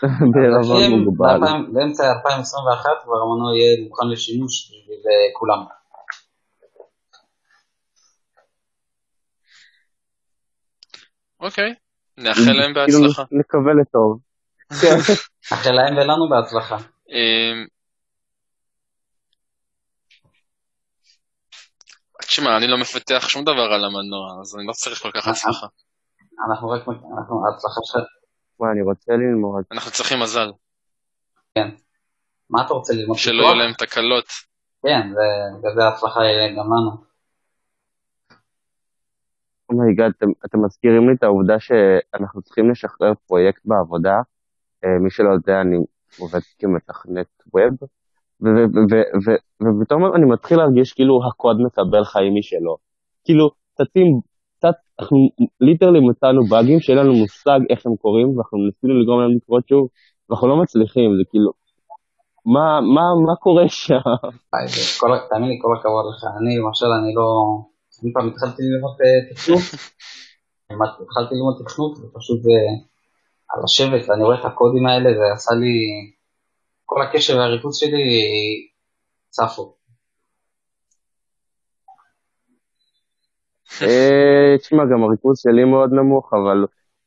[0.32, 1.40] בערבון מוגבל.
[1.72, 5.64] באמצע 2021 כבר המנוע יהיה מוכן לשימוש בשביל אה, כולם.
[11.40, 11.74] אוקיי.
[12.18, 13.22] נאחל להם כאילו, בהצלחה.
[13.32, 14.18] נקווה לטוב.
[15.52, 16.76] אחרי להם ולנו בהצלחה.
[22.30, 25.66] תשמע, אני לא מפתח שום דבר על המנוע, אז אני לא צריך כל כך הצלחה.
[26.48, 28.04] אנחנו רק, אנחנו, ההצלחה שלך,
[28.60, 29.64] וואי, אני רוצה ללמוד.
[29.72, 30.52] אנחנו צריכים מזל,
[31.54, 31.68] כן.
[32.50, 33.16] מה אתה רוצה ללמוד?
[33.18, 33.42] שלא?
[33.42, 34.24] יהיו להם תקלות.
[34.82, 35.08] כן,
[35.58, 36.90] בגלל זה ההצלחה היא גם לנו.
[39.68, 44.16] oh my god, אתם, אתם מזכירים לי את העובדה שאנחנו צריכים לשחרר פרויקט בעבודה.
[44.84, 45.76] אה, מי שלא יודע, אני
[46.18, 47.88] עובד כמתכנת web,
[49.62, 52.76] ופתאום אני מתחיל להרגיש כאילו הקוד מקבל חיים משלו.
[53.24, 54.20] כאילו, צצים,
[54.58, 55.18] קצת, אנחנו
[55.60, 59.88] ליטרלי מצאנו באגים שאין לנו מושג איך הם קורים, ואנחנו ניסינו לגרום להם לקרות שוב,
[60.30, 61.50] ואנחנו לא מצליחים, זה כאילו,
[62.46, 63.94] מה, מה, מה קורה שם?
[64.66, 66.20] זה תאמין לי, כל הכבוד לך.
[66.38, 67.28] אני למשל, אני לא...
[68.02, 69.66] אני פעם התחלתי ללמוד אה, תכנות,
[71.02, 72.72] התחלתי ללמוד תכנות, ופשוט אה,
[73.50, 75.74] על לשבת, ואני רואה את הקודים האלה, זה עשה לי...
[76.90, 78.02] כל הקשב והריכוז שלי
[79.28, 79.76] צפו.
[83.82, 86.64] אה, תשמע, גם הריכוז שלי מאוד נמוך, אבל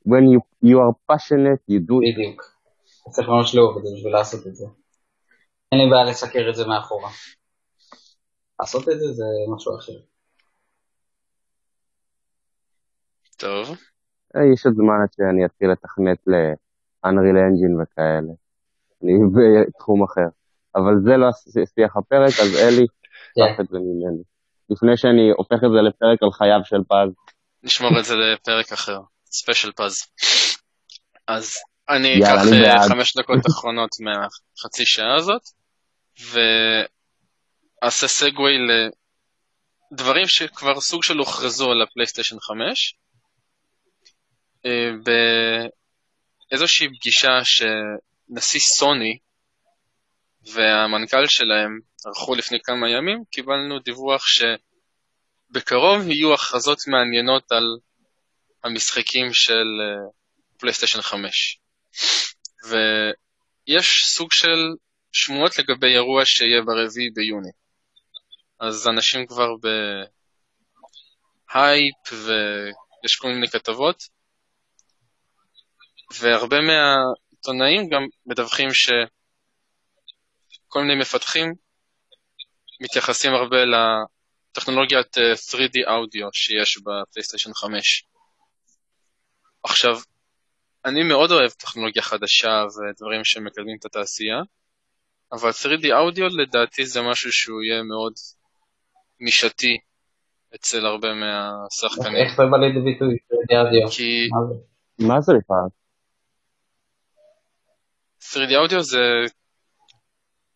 [0.07, 2.13] when you, you are passionate, you do it.
[2.13, 2.43] בדיוק.
[3.11, 4.65] צריך ממש לאהוב את זה בשביל לעשות את זה.
[5.71, 7.09] אין לי בעיה לסקר את זה מאחורה.
[8.59, 9.99] לעשות את זה זה משהו אחר.
[13.37, 13.77] טוב.
[14.35, 18.42] אה, יש עוד זמן עד שאני אתחיל לתכנת ל-Unreal Engine וכאלה.
[19.03, 20.29] אני בתחום אחר.
[20.75, 21.27] אבל זה לא
[21.75, 22.85] שייך לפרק, אז אלי,
[23.35, 23.53] כן.
[23.53, 24.23] קח את זה ממני.
[24.69, 27.13] לפני שאני הופך את זה לפרק על חייו של פז.
[27.63, 30.07] נשמור את זה לפרק אחר, special פז.
[31.27, 31.55] אז
[31.89, 32.87] אני אקח אה.
[32.89, 35.41] חמש דקות אחרונות מהחצי שעה הזאת,
[37.81, 38.53] ואעשה segue
[39.91, 42.95] לדברים שכבר סוג של הוכרזו על הפלייסטיישן 5.
[44.65, 44.91] אה,
[46.49, 47.39] באיזושהי פגישה
[48.35, 49.17] נשיא סוני
[50.53, 57.77] והמנכ"ל שלהם ערכו לפני כמה ימים, קיבלנו דיווח שבקרוב יהיו הכרזות מעניינות על
[58.63, 59.65] המשחקים של
[60.57, 61.59] פלייסטיישן 5.
[62.67, 64.75] ויש סוג של
[65.11, 67.51] שמועות לגבי אירוע שיהיה ברביעי ביוני.
[68.59, 69.49] אז אנשים כבר
[71.53, 74.03] בהייפ ויש כל מיני כתבות,
[76.19, 76.57] והרבה
[77.47, 78.99] מהעיתונאים גם מדווחים שכל
[80.81, 81.53] מיני מפתחים
[82.81, 88.05] מתייחסים הרבה לטכנולוגיית 3D אודיו שיש בפלייסטיישן 5.
[89.63, 89.95] עכשיו,
[90.85, 94.41] אני מאוד אוהב טכנולוגיה חדשה ודברים שמקדמים את התעשייה,
[95.31, 98.13] אבל 3D אודיו לדעתי זה משהו שהוא יהיה מאוד
[99.19, 99.77] נישתי
[100.55, 102.15] אצל הרבה מהשחקנים.
[102.15, 103.89] איך זה בא לידי ביטוי 3D אודיו?
[103.91, 104.29] כי
[105.07, 105.82] מה זה בכלל?
[108.31, 108.99] 3D אודיו זה...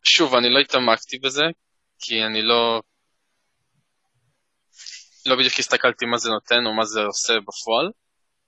[0.04, 1.44] שוב, אני לא התעמקתי בזה,
[2.00, 2.82] כי אני לא...
[5.26, 7.92] לא בדיוק הסתכלתי מה זה נותן או מה זה עושה בפועל,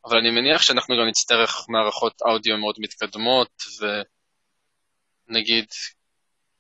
[0.06, 3.52] אבל אני מניח שאנחנו גם נצטרך מערכות אודיו מאוד מתקדמות,
[5.30, 5.66] ונגיד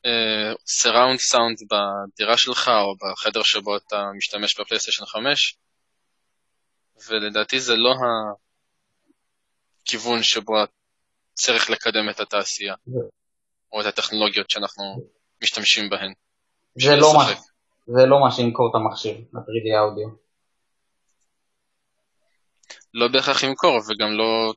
[0.05, 5.57] uh, surround sound בדירה שלך או בחדר שבו אתה משתמש בפלייסטיישן 5,
[7.07, 7.93] ולדעתי זה לא
[9.81, 10.53] הכיוון שבו
[11.39, 12.75] צריך לקדם את התעשייה,
[13.71, 14.83] או את הטכנולוגיות שאנחנו
[15.43, 16.13] משתמשים בהן.
[16.75, 17.25] זה לא, מה,
[17.87, 20.07] זה לא מה שימכור את המכשיר, ה-3D אודיו.
[22.93, 24.53] לא בהכרח ימכור, וגם לא...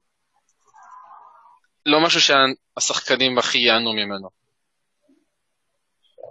[1.87, 4.29] לא משהו שהשחקנים הכי ייהנו ממנו.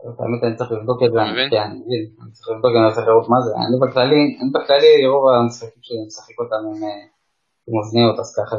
[0.04, 1.20] האמת אני צריך לבדוק את זה?
[1.52, 1.72] כן,
[2.22, 5.98] אני צריך לבדוק, אני צריך לראות מה זה, אני בכללי, אני בכללי רוב המשחקים שלי
[6.08, 7.04] משחק אותם עם אה,
[7.68, 8.56] עם אוזניות, אז ככה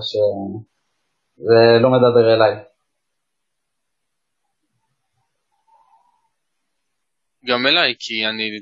[1.37, 2.65] שזה לא מדבר אליי.
[7.45, 8.61] גם אליי, כי אני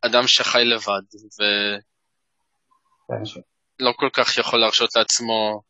[0.00, 1.02] אדם שחי לבד,
[3.08, 3.22] כן,
[3.80, 5.62] ולא כל כך יכול להרשות לעצמו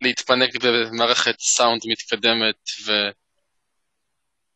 [0.00, 2.56] להתפנק במערכת סאונד מתקדמת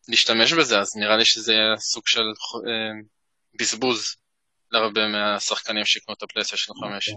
[0.07, 3.01] ולהשתמש בזה, אז נראה לי שזה יהיה סוג של אה,
[3.59, 4.15] בזבוז
[4.71, 7.09] להרבה מהשחקנים שיקנו את הפלייסטיישן 5.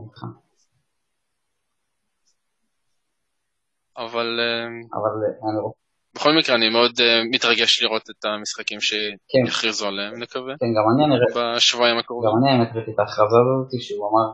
[4.05, 4.67] אבל אה,
[4.99, 5.79] אבל אה, אני רוצה,
[6.15, 9.47] בכל מקרה אני מאוד אה, מתרגש לראות את המשחקים כן.
[9.47, 12.31] שיכריזו עליהם, נקווה, כן, גם אני, ראיתי- בשבועיים גם הקרובים.
[12.39, 14.27] אני האמת ראיתי את ההכרזה הזאת שהוא אמר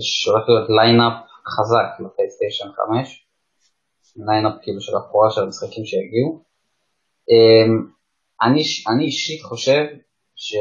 [0.00, 1.12] שהולך להיות lineup
[1.54, 3.26] חזק לפלייסטיישן 5,
[4.16, 6.42] lineup כאילו של הבכורה של המשחקים שיגיעו.
[7.30, 7.72] אמ,
[8.42, 8.62] אני,
[8.92, 9.84] אני אישית חושב
[10.36, 10.54] ש...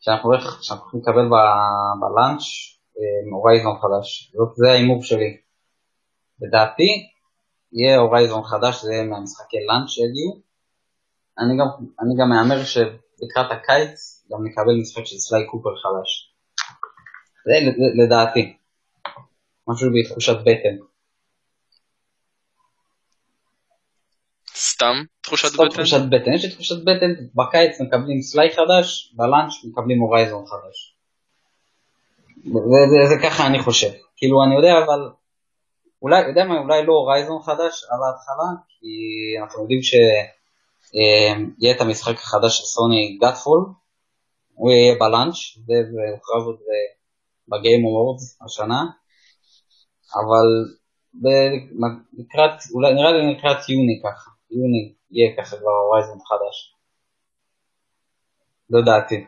[0.00, 0.48] שאנחנו הולכים
[1.00, 1.26] לקבל
[2.00, 2.42] ב launch
[3.32, 5.43] Horizon חדש, זאת, זה ההימור שלי.
[6.42, 7.08] לדעתי
[7.72, 10.40] יהיה Horizon חדש, זה יהיה מהמשחקי launch שיגיעו.
[11.38, 11.66] אני גם,
[12.00, 16.34] אני גם מהמר שלקראת הקיץ גם נקבל משחק של סליי קופר חדש.
[17.46, 17.70] זה
[18.04, 18.56] לדעתי.
[19.68, 20.76] משהו בתחושת בטן.
[24.56, 25.74] סתם תחושת סתם בטן?
[25.74, 26.32] תחושת בטן.
[26.32, 30.96] יש לי תחושת בטן, בקיץ מקבלים סליי חדש, בלאנץ' מקבלים הורייזון חדש.
[32.44, 33.90] זה, זה, זה ככה אני חושב.
[34.16, 35.10] כאילו אני יודע אבל,
[36.04, 38.88] אולי, יודע מה, אולי לא הורייזון חדש על ההתחלה, כי
[39.42, 40.16] אנחנו יודעים שיהיה
[41.76, 43.60] את המשחק החדש של סוני Godfall,
[44.54, 45.34] הוא יהיה ב launch,
[45.66, 45.74] זה
[46.14, 46.94] הוכרז עוד ב-
[47.48, 48.82] ב Game Awards השנה,
[50.14, 50.46] אבל
[52.12, 56.74] לקראת, אולי נראה לי לקראת יוני ככה, יוני יהיה ככה כבר Horizon חדש.
[58.70, 59.26] לדעתי.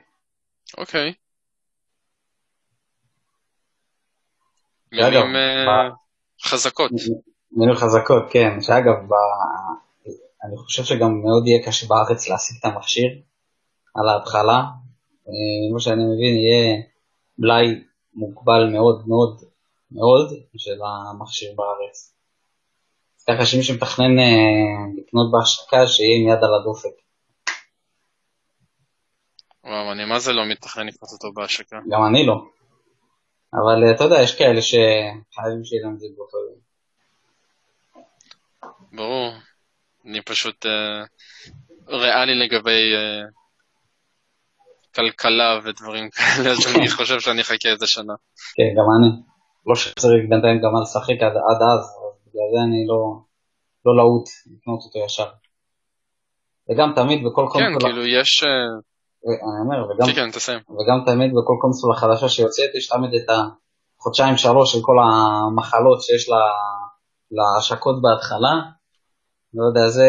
[0.79, 1.15] אוקיי.
[5.69, 6.06] אה, ב-
[6.47, 6.91] חזקות.
[7.53, 9.13] מילים חזקות, כן, שאגב, ב...
[10.45, 13.09] אני חושב שגם מאוד יהיה קשה בארץ להשיג את המכשיר
[13.95, 14.59] על ההתחלה.
[15.29, 16.83] אה, כמו שאני מבין, יהיה
[17.39, 17.67] בלאי
[18.15, 19.43] מוגבל מאוד מאוד
[19.91, 22.13] מאוד של המכשיר בארץ.
[23.29, 26.97] ככה שמי שמתכנן אה, לקנות בהשקה, שיהיה עם יד על הדופק.
[29.65, 31.79] וואו, אני מה זה לא מתכנן לקנות אותו בהשקה.
[31.89, 32.35] גם אני לא.
[33.57, 36.61] אבל אה, אתה יודע, יש כאלה שחייבים שיהיה להם את זה באותו יום.
[38.93, 39.33] ברור.
[40.05, 41.05] אני פשוט אה,
[41.89, 43.23] ריאלי לגבי אה,
[44.95, 48.15] כלכלה ודברים כאלה, אז אני חושב שאני אחכה איזה שנה.
[48.57, 49.23] כן, גם אני.
[49.67, 53.21] לא שצריך בינתיים גם לשחק עד, עד אז, אז בגלל זה אני לא,
[53.87, 55.29] לא להוט לקנות אותו ישר.
[56.71, 58.45] וגם תמיד בכל כן, קונסולה, כאילו יש...
[59.27, 60.59] אני אומר, וגם, כן, כן.
[60.75, 63.29] וגם תמיד בכל קונסולה חדשה שיוצאת, יש תמיד את
[63.99, 66.43] החודשיים שלוש של כל המחלות שיש לה
[67.31, 68.55] להשקות בהתחלה.
[69.55, 70.09] לא יודע, זה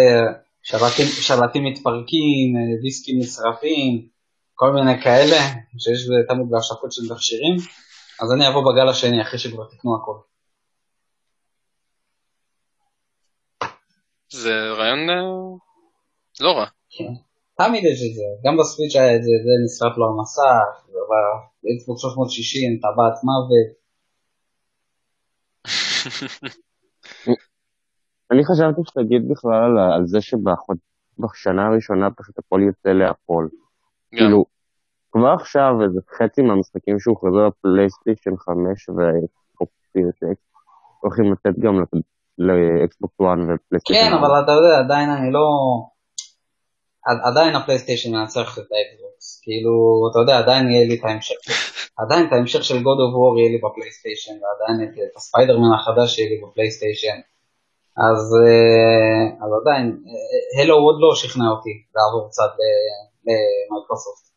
[0.64, 2.48] שלטים, שלטים מתפרקים,
[2.82, 4.08] דיסקים נשרפים,
[4.56, 5.38] כל מיני כאלה,
[5.80, 7.56] שיש תמיד בהשקות של מכשירים,
[8.22, 10.18] אז אני אבוא בגל השני אחרי שכבר תקנו הכל.
[14.30, 15.16] זה רעיון אה,
[16.40, 16.66] לא רע.
[16.90, 17.27] כן.
[17.58, 20.70] תמיד יש את זה, גם בסוויץ' היה את זה, זה נשרף לו המסך,
[21.64, 23.70] באקסבוק 360 טבעת מוות.
[28.32, 33.48] אני חשבתי שתגיד בכלל על, על זה שבשנה הראשונה פשוט הכל יוצא להכל.
[34.12, 34.46] כאילו,
[35.12, 39.70] כבר עכשיו איזה חצי מהמשחקים שהוכרזו לפלייסטיישן 5 והאקסבוק
[41.02, 41.84] הולכים לתת גם
[42.38, 44.10] לאקסבוקס 1 ופלייסטיישן.
[44.10, 45.40] כן, אבל אתה יודע, עדיין אני לא...
[47.24, 49.72] עדיין הפלייסטיישן מנצח את האקסבוקס, כאילו,
[50.12, 51.36] אתה יודע, עדיין יהיה לי את ההמשך,
[51.98, 56.30] עדיין את ההמשך של God of War יהיה לי בפלייסטיישן, ועדיין את הספיידרמן החדש יהיה
[56.30, 57.20] לי בפלייסטיישן,
[57.98, 59.86] אז, אה, אז עדיין,
[60.62, 62.52] Halo עוד לא שכנע אותי לעבור קצת
[63.26, 64.28] למייקרוסופט.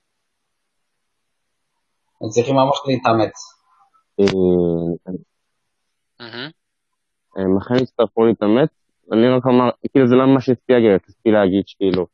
[2.20, 3.37] הם צריכים ממש להתאמץ.
[7.37, 8.68] הם אכן יצטרכו להתאמץ,
[9.12, 12.06] אני רק אמר, כאילו זה לא ממש הפתיע לי, רציתי להגיד שכאילו,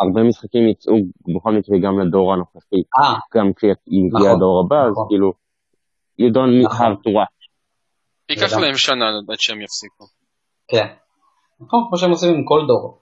[0.00, 0.94] הרבה משחקים יצאו
[1.36, 3.14] בכל מקרה גם לדור הנוכחי, אה.
[3.34, 3.76] גם כשיגיע
[4.12, 5.06] נכון, הדור הבא, אז נכון.
[5.08, 5.32] כאילו,
[6.20, 6.86] you don't נכון.
[6.86, 7.42] have to watch.
[8.30, 10.04] ייקח להם שנה עד שהם יפסיקו.
[10.68, 10.86] כן.
[11.60, 12.98] נכון, כמו שהם עושים עם כל דור.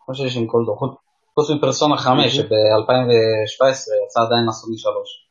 [0.00, 0.76] כמו שיש עם כל דור.
[1.34, 2.46] חוץ מפרסונה 5, שב-2017
[4.06, 5.26] יצא עדיין לסוני 3.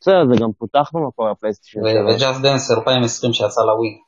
[0.00, 1.92] בסדר, זה גם פותח במקור הפלייסטיישן 3.
[1.92, 4.07] ו Just Dance 2020 שיצא לווי.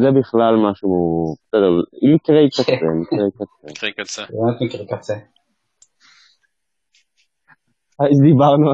[0.00, 0.90] זה בכלל משהו,
[1.48, 1.70] בסדר,
[2.14, 2.62] מקרי קצה,
[3.00, 3.44] מקרי קצה.
[3.70, 4.22] מקרי קצה.
[4.22, 5.14] באמת מקרי קצה.
[8.00, 8.70] אז דיברנו,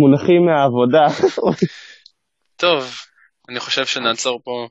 [0.00, 1.06] מונחים מהעבודה.
[2.56, 2.84] טוב,
[3.48, 4.66] אני חושב שנעצור פה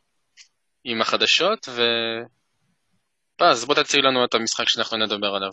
[0.84, 1.82] עם החדשות, ו...
[3.39, 5.52] אז בוא תציג לנו את המשחק שאנחנו נדבר עליו.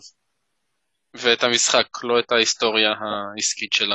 [1.13, 3.91] ואת המשחק, לא את ההיסטוריה העסקית של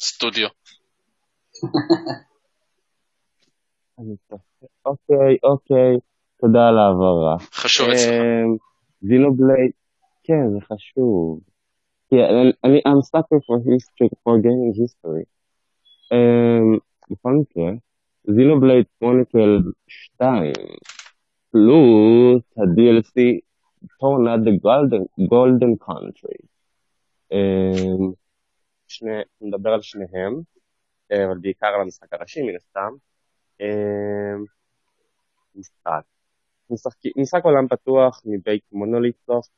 [0.00, 0.48] הסטודיו.
[4.86, 5.96] אוקיי, אוקיי,
[6.40, 7.36] תודה על ההעברה.
[7.38, 8.14] חשוב אצלך.
[9.02, 9.70] זינובלייד,
[10.22, 11.40] כן, זה חשוב.
[12.64, 15.24] אני, I'm sucker for history, for gaming history.
[17.10, 17.70] בכל מקרה,
[18.24, 20.52] Xenoblade Chronicle 2,
[21.50, 23.40] פלוס ה-DLC
[24.00, 24.48] Torna The
[25.20, 26.46] Golden Country.
[29.40, 30.40] נדבר על שניהם,
[31.12, 32.90] אבל בעיקר על המשחק הראשי מן הסתם.
[35.54, 36.02] משחק.
[36.70, 39.50] משחק, משחק עולם פתוח מבית מונוליטסופט,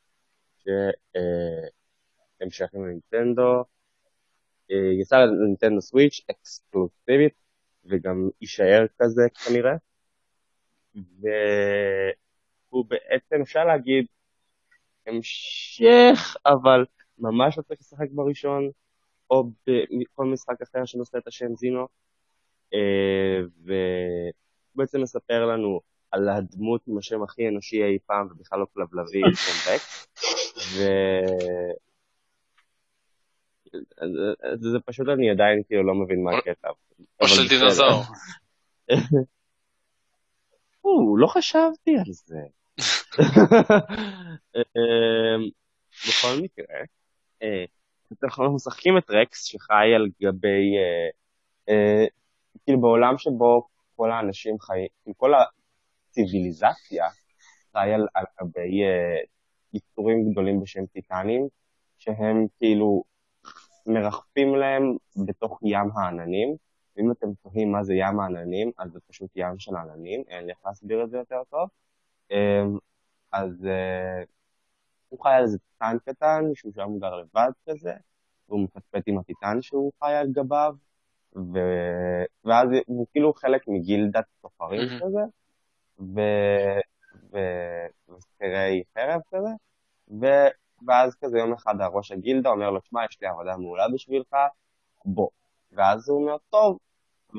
[0.59, 3.65] שהמשך עם נינטנדו,
[5.01, 7.35] יצא לנינטנדו סוויץ' אקסקלוסיבית,
[7.85, 9.75] וגם יישאר כזה כנראה,
[11.21, 14.07] והוא בעצם, אפשר להגיד,
[15.07, 16.85] המשך, אבל
[17.19, 18.71] ממש לא צריך לשחק בראשון,
[19.31, 19.45] או
[20.01, 21.87] בכל משחק אחר שנושא את השם זינו.
[24.75, 29.73] ובעצם מספר לנו על הדמות עם השם הכי אנושי אי פעם, ובכלל לא כלבלבי, שם
[29.73, 30.07] רקס.
[30.77, 30.83] ו...
[34.55, 36.69] זה פשוט אני עדיין כאילו לא מבין מה הקטע.
[37.21, 38.03] או של דינוזאור.
[41.19, 42.41] לא חשבתי על זה.
[46.09, 46.77] בכל מקרה,
[48.23, 50.75] אנחנו משחקים את רקס שחי על גבי
[52.67, 55.33] כאילו בעולם שבו כל האנשים חיים, כל
[56.11, 57.09] הציוויליזציה
[57.73, 59.27] חי על, על גבי uh,
[59.73, 61.49] יצורים גדולים בשם טיטנים,
[61.99, 63.05] שהם כאילו
[63.87, 66.57] מרחפים להם בתוך ים העננים.
[66.97, 70.51] ואם אתם תוהים מה זה ים העננים, אז זה פשוט ים של עננים, אין לי
[70.51, 71.69] איך להסביר את זה יותר טוב.
[72.33, 72.79] Um,
[73.33, 74.27] אז uh,
[75.09, 77.93] הוא חי על איזה טיטן קטן, שהוא שם גר לבד כזה,
[78.49, 80.75] והוא מפטפט עם הטיטן שהוא חי על גביו,
[81.37, 81.59] ו...
[82.45, 85.05] ואז הוא כאילו חלק מגילדת סוחרים mm-hmm.
[85.05, 85.21] כזה,
[86.01, 86.21] ו...
[87.33, 87.39] ו...
[88.09, 89.49] ושכירי חרב כזה,
[90.21, 90.27] ו...
[90.87, 94.37] ואז כזה יום אחד הראש הגילדה אומר לו, שמע, יש לי עבודה מעולה בשבילך,
[95.05, 95.29] בוא.
[95.73, 96.79] ואז הוא אומר, טוב.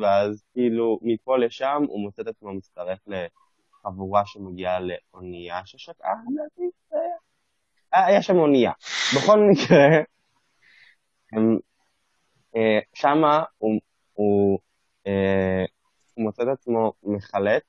[0.01, 6.15] ואז כאילו מפה לשם הוא מוצא את עצמו מצטרף לחבורה שמגיעה לאונייה ששקעה,
[7.91, 8.71] היה שם אונייה.
[9.17, 9.87] בכל מקרה,
[12.55, 13.79] אה, שמה הוא
[14.17, 14.59] הוא,
[15.07, 15.65] אה,
[16.13, 17.63] הוא מוצא את עצמו מחלט,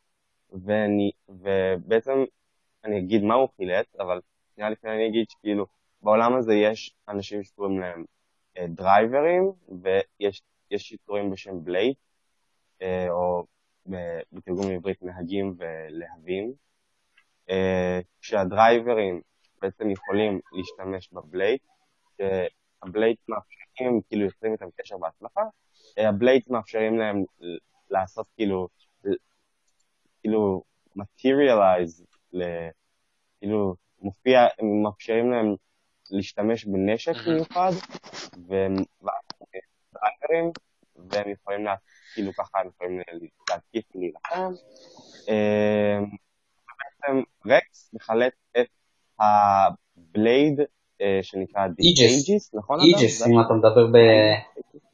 [0.64, 2.24] ואני, ובעצם
[2.84, 4.20] אני אגיד מה הוא חילט, אבל
[4.54, 5.66] שנייה לפני אני אגיד שכאילו,
[6.02, 8.04] בעולם הזה יש אנשים שקוראים להם
[8.58, 11.94] אה, דרייברים, ויש יש יצורים בשם בלייד,
[12.82, 13.44] אה, או
[13.90, 16.52] ב- בתרגום לעברית נהגים ולהבים,
[17.50, 19.20] אה, כשהדרייברים
[19.62, 21.58] בעצם יכולים להשתמש בבלייד,
[22.16, 25.42] שהבלייד מאפשרים, כאילו יוצרים איתם קשר בהצלחה,
[25.98, 27.24] אה, הבלייד מאפשרים להם
[27.90, 28.68] לעשות כאילו,
[30.20, 30.62] כאילו
[30.98, 32.04] materialize,
[33.38, 35.54] כאילו מופיע, הם מאפשרים להם
[36.10, 37.12] להשתמש בנשק.
[37.26, 37.70] מיוחד,
[38.48, 38.76] והם
[40.96, 41.74] והם יכולים, לה,
[42.14, 43.00] כאילו ככה הם יכולים
[43.50, 44.52] להתקיף ולהילחם.
[45.28, 45.98] אה,
[46.78, 48.68] בעצם רקס מחלט את
[49.18, 50.60] הבלייד
[51.22, 52.54] שנקרא איג'ס.
[52.54, 52.78] נכון?
[52.80, 53.86] איג'ס, אם אתה מדבר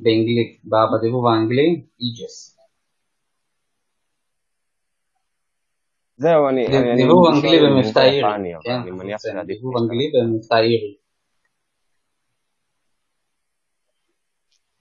[0.01, 2.59] באנגלית, בדיבוב האנגלי, איג'ס.
[6.17, 6.67] זהו, אני...
[6.97, 8.23] דיבוב אנגלי במבטא אירי.
[8.65, 9.77] כן, אני מניח זה שעדיף דיבוב.
[9.77, 10.97] אנגלי במבטא אירי.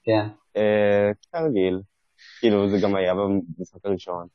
[0.04, 0.28] כן.
[0.58, 1.82] אה, כרגיל,
[2.40, 4.28] כאילו זה גם היה במשחק הראשון.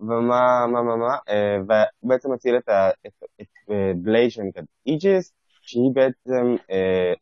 [0.00, 1.56] אה, ומה, מה, מה, מה, אה,
[2.02, 2.68] ובעצם מציל את,
[3.06, 5.32] את, את אה, בלייד שנקראת איג'יס,
[5.62, 7.12] שהיא בעצם, אה,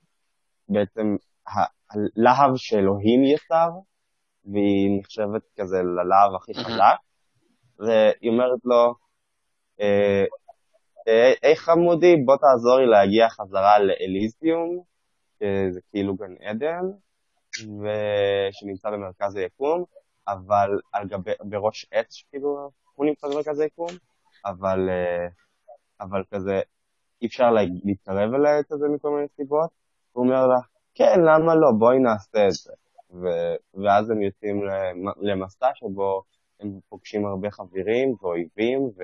[0.69, 1.17] בעצם
[1.47, 3.71] הלהב שאלוהים יצר,
[4.45, 6.55] והיא נחשבת כזה ללהב הכי.
[6.55, 6.97] חזק,
[7.79, 8.95] והיא אומרת לו,
[9.81, 10.25] אה,
[11.09, 14.83] אה, היי חמודי, בוא תעזור לי להגיע חזרה לאליזיום,
[15.39, 16.85] שזה כאילו גן עדן,
[17.59, 19.85] ושנמצא במרכז היקום,
[20.33, 23.89] אבל על גבי, בראש עץ, כאילו, הוא נמצא במרכז היקום,
[24.45, 25.27] אבל, אה,
[26.01, 26.61] אבל כזה,
[27.23, 29.71] אי אפשר לה, להתקרב אל העץ הזה מכל מיני סיבות.
[30.13, 30.59] הוא אומר לה,
[30.95, 32.73] כן, למה לא, בואי נעשה את זה.
[33.11, 33.27] ו,
[33.85, 36.23] ואז הם יוצאים למ- למסע שבו
[36.61, 39.03] הם פוגשים הרבה חברים ואויבים, ו,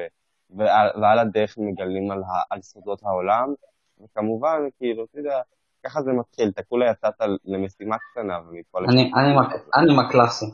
[0.50, 3.54] ועל, ועל הדרך מגלים על, ה, על סודות העולם,
[4.00, 5.40] וכמובן, כאילו, אתה יודע,
[5.84, 7.14] ככה זה מתחיל, אתה כולה יצאת
[7.44, 9.38] למשימה קטנה ומפה אני- אני-
[9.76, 10.46] אני מקלאסי.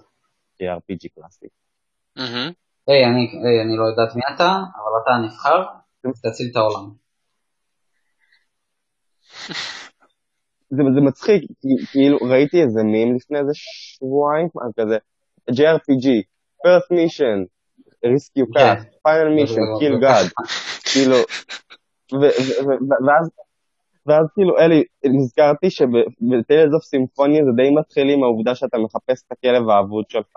[0.61, 1.47] JRPG קלאסי.
[2.17, 2.53] מהמם.
[2.89, 5.65] היי, אני היי, אני לא יודעת מי אתה, אבל אתה הנבחר,
[6.23, 6.91] תציל את העולם.
[10.71, 11.43] זה, זה מצחיק,
[11.93, 14.99] כאילו ראיתי איזה מים לפני איזה שבועיים, כזה,
[15.51, 16.07] JRPG,
[16.67, 17.39] first mission,
[18.07, 18.83] rescue cat, כן.
[19.09, 20.27] final mission, kill god,
[20.93, 21.17] כאילו,
[23.07, 23.31] ואז,
[24.07, 29.33] ואז כאילו, אלי, נזכרתי שבטיילס אוף סימפוניה זה די מתחיל עם העובדה שאתה מחפש את
[29.33, 30.35] הכלב האבוד שלך,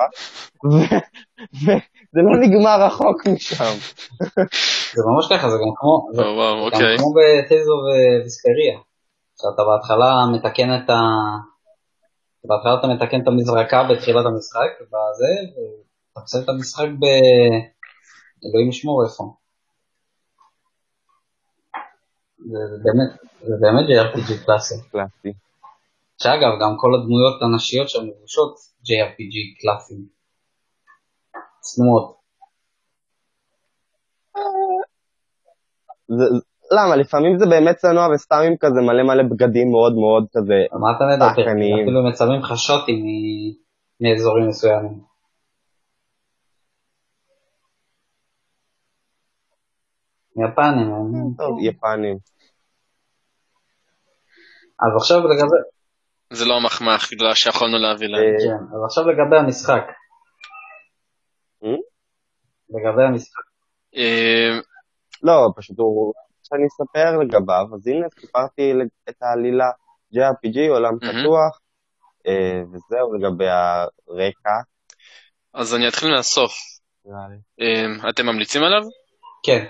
[1.63, 3.75] וזה לא נגמר רחוק משם.
[4.95, 6.97] זה ממש ככה, זה גם כמו, זה גם אוקיי.
[6.97, 7.73] כמו בטייזו
[8.19, 8.77] וויספריה.
[9.41, 10.99] שאתה בהתחלה מתקן את ה...
[12.45, 17.03] בהתחלה אתה מתקן את המזרקה בתחילת המשחק, ואתה מסיים את המשחק ב...
[18.45, 19.42] אלוהים ישמור איפה.
[22.51, 24.75] זה באמת, JRPG קלאסי.
[24.91, 25.33] קלאסי.
[26.21, 28.55] שאגב, גם כל הדמויות הנשיות שם מבושות
[28.87, 29.95] JRPG קלאסי.
[31.59, 32.15] צנועות.
[36.71, 36.95] למה?
[36.95, 41.03] לפעמים זה באמת צנוע וסתם עם כזה מלא מלא בגדים מאוד מאוד כזה מה אתה
[41.05, 41.31] מדבר?
[41.83, 43.05] אפילו מצלמים לך שוטים
[44.01, 45.12] מאזורים מסוימים.
[50.37, 52.17] יפנים, הם- טוב, יפנים.
[54.79, 55.57] אז עכשיו לגבי,
[56.33, 58.21] זה לא המחמאה הכי גדולה שיכולנו להביא להם.
[58.23, 59.83] אה, כן, אז עכשיו לגבי המשחק.
[61.63, 61.69] אה?
[62.69, 63.43] לגבי המשחק.
[63.95, 64.59] אה,
[65.23, 66.13] לא, פשוט הוא...
[66.43, 68.71] שאני אספר לגביו, אז הנה סיפרתי
[69.09, 69.65] את העלילה
[70.15, 70.97] JRPG, עולם.
[70.99, 71.59] פתוח,
[72.27, 74.55] אה, וזהו לגבי הרקע,
[75.53, 76.51] אז אני אתחיל מהסוף.
[77.61, 78.81] אה, אתם ממליצים עליו?
[79.45, 79.65] כן,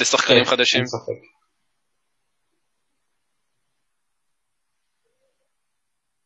[0.00, 0.78] לשחקנים כן, חדשים?
[0.80, 1.36] אין ספק.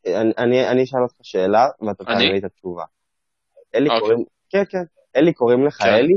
[0.06, 2.04] אני- אני אני אשאל אותך שאלה, ואתה?
[2.04, 2.84] תענה לי את התשובה.
[3.74, 4.00] אלי אוקיי.
[4.00, 4.24] קוראים...
[4.50, 4.84] כן, כן.
[5.16, 5.88] אלי קוראים לך כן.
[5.88, 6.14] אלי?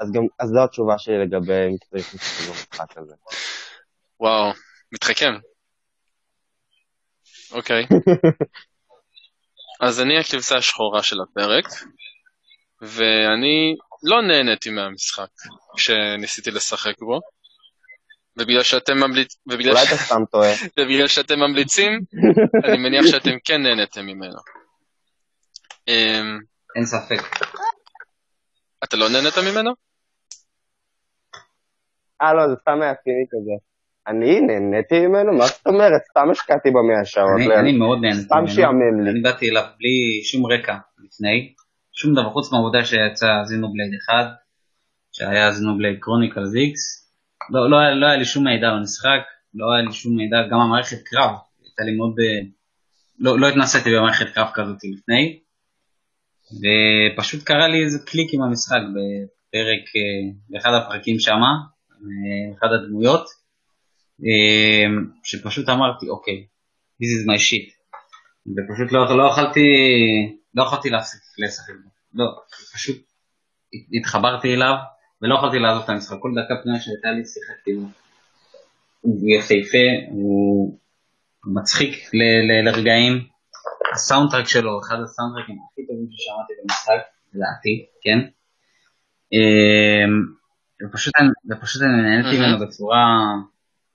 [0.00, 3.14] אז גם, אז זו התשובה שלי לגבי אם צריך לשחק במשחק הזה.
[4.20, 4.52] וואו,
[4.92, 5.32] מתחכם.
[7.52, 7.86] אוקיי.
[9.86, 11.64] אז אני הכבשה השחורה של הפרק,
[12.82, 15.28] ואני לא נהניתי מהמשחק
[15.76, 17.20] כשניסיתי לשחק בו,
[18.36, 19.36] ובגלל שאתם ממליצ...
[19.46, 19.88] ובגלל, אולי ש...
[19.92, 20.50] אתה סתם טועה.
[20.80, 21.92] ובגלל שאתם ממליצים,
[22.64, 24.38] אני מניח שאתם כן נהניתם ממנו.
[25.88, 26.38] אמ,
[26.76, 27.20] אין ספק.
[28.84, 29.70] אתה לא נהנית ממנו?
[32.22, 33.52] אה, לא, זה סתם היה ציני כזה.
[34.06, 35.32] אני נהניתי ממנו?
[35.32, 36.00] מה זאת אומרת?
[36.10, 37.28] סתם השקעתי במאה שעות.
[37.36, 38.48] אני- לא, אני מאוד נהניתי סתם ממנו.
[38.48, 39.10] שיאמם לי.
[39.10, 40.74] אני באתי אליו בלי שום רקע
[41.04, 41.54] לפני,
[42.00, 44.24] שום דבר חוץ מהעובדה שיצא זינובלייד אחד,
[45.12, 47.10] שהיה זנובלייד קרוניקל זיקס.
[47.50, 49.22] לא, לא, לא היה לי שום מידע במשחק,
[49.54, 51.30] לא היה לי שום מידע, גם המערכת קרב,
[51.62, 52.14] הייתה לי מאוד...
[53.18, 55.38] לא, לא התנסיתי במערכת קרב כזאת לפני,
[56.60, 61.52] ופשוט קרה לי איזה קליק עם המשחק בפרק, אה, באחד הפרקים שמה,
[61.90, 63.24] אה, אחד הדמויות,
[64.24, 64.86] אה,
[65.24, 66.46] שפשוט אמרתי, אוקיי,
[67.02, 67.72] this is my shit,
[68.56, 69.66] ופשוט לא, לא יכולתי,
[70.54, 72.24] לא יכולתי להפסיק לשחק בו, לא,
[72.74, 72.96] פשוט
[74.00, 74.74] התחברתי אליו,
[75.22, 77.86] ולא יכולתי לעזוב את המשחק, כל דקה פנייה שהייתה לי שיחקתי בו.
[79.00, 80.78] הוא יפהפה, הוא
[81.46, 83.28] מצחיק ל- לרגעים,
[83.94, 87.00] הסאונדטרק שלו, אחד הסאונדטרקים הכי טובים ששמעתי במשחק,
[87.34, 88.18] לדעתי, כן?
[89.32, 90.22] אמ,
[90.88, 91.14] ופשוט,
[91.82, 93.04] אני נהניתי ממנו בצורה,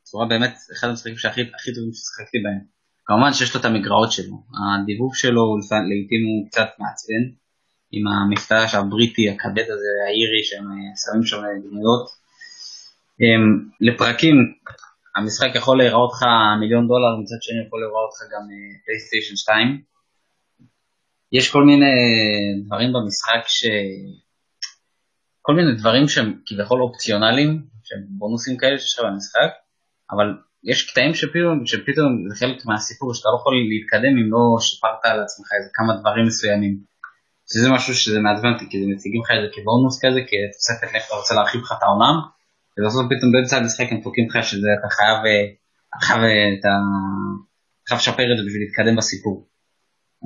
[0.01, 2.72] בצורה באמת, אחד המשחקים שהכי הכי טובים ששיחקתי בהם.
[3.06, 4.43] כמובן שיש לו את המגרעות שלו,
[4.84, 5.58] הדיבוב שלו
[5.89, 7.24] לעיתים הוא קצת מעצבן,
[7.91, 12.06] עם המפתש הבריטי הכבד הזה, האירי שהם אה, שמים שם דמויות.
[13.82, 14.36] לפרקים,
[15.16, 16.22] המשחק יכול להיראות לך
[16.60, 18.43] מיליון דולר, מצד שני יכול להיראות לך גם
[18.86, 19.82] פלייסטיישן אה, 2.
[21.32, 21.95] יש כל מיני
[22.66, 23.66] דברים במשחק ש...
[25.41, 27.49] כל מיני דברים שהם כביכול אופציונליים,
[27.84, 29.51] שהם בונוסים כאלה שיש לך במשחק,
[30.12, 30.28] אבל
[30.64, 35.20] יש קטעים שפתאום, שפתאום זה חלק מהסיפור שאתה לא יכול להתקדם אם לא שיפרת על
[35.24, 36.93] עצמך איזה כמה דברים מסוימים.
[37.49, 41.16] שזה משהו שזה מעצבן אותי, כי זה מציגים לך איזה כבונוס כזה, כתוספת לאיך אתה
[41.16, 42.16] רוצה להרחיב לך את העולם,
[42.74, 45.45] ובסוף פתאום באמצע המשחק הם תוקעים לך שזה אתה חייב, אה,
[46.05, 46.74] חייב, אה, אתה
[47.88, 49.36] חייב לשפר את זה בשביל להתקדם בסיפור.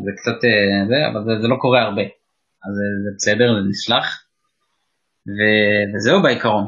[0.05, 2.05] זה קצת אה, זה, אבל זה, זה לא קורה הרבה.
[2.65, 2.73] אז
[3.03, 4.07] זה בסדר, זה נסלח.
[5.27, 5.39] ו,
[5.91, 6.65] וזהו בעיקרון,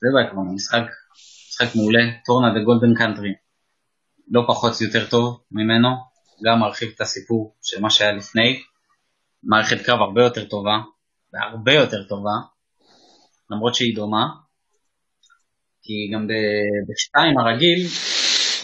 [0.00, 0.86] זהו בעיקרון, המשחק,
[1.52, 3.32] משחק מעולה, Torna The Golden Country.
[4.28, 5.88] לא פחות יותר טוב ממנו,
[6.44, 8.62] גם מרחיב את הסיפור של מה שהיה לפני.
[9.42, 10.78] מערכת קרב הרבה יותר טובה,
[11.32, 12.36] והרבה יותר טובה,
[13.50, 14.26] למרות שהיא דומה,
[15.82, 16.26] כי גם
[16.88, 17.86] בשתיים הרגיל,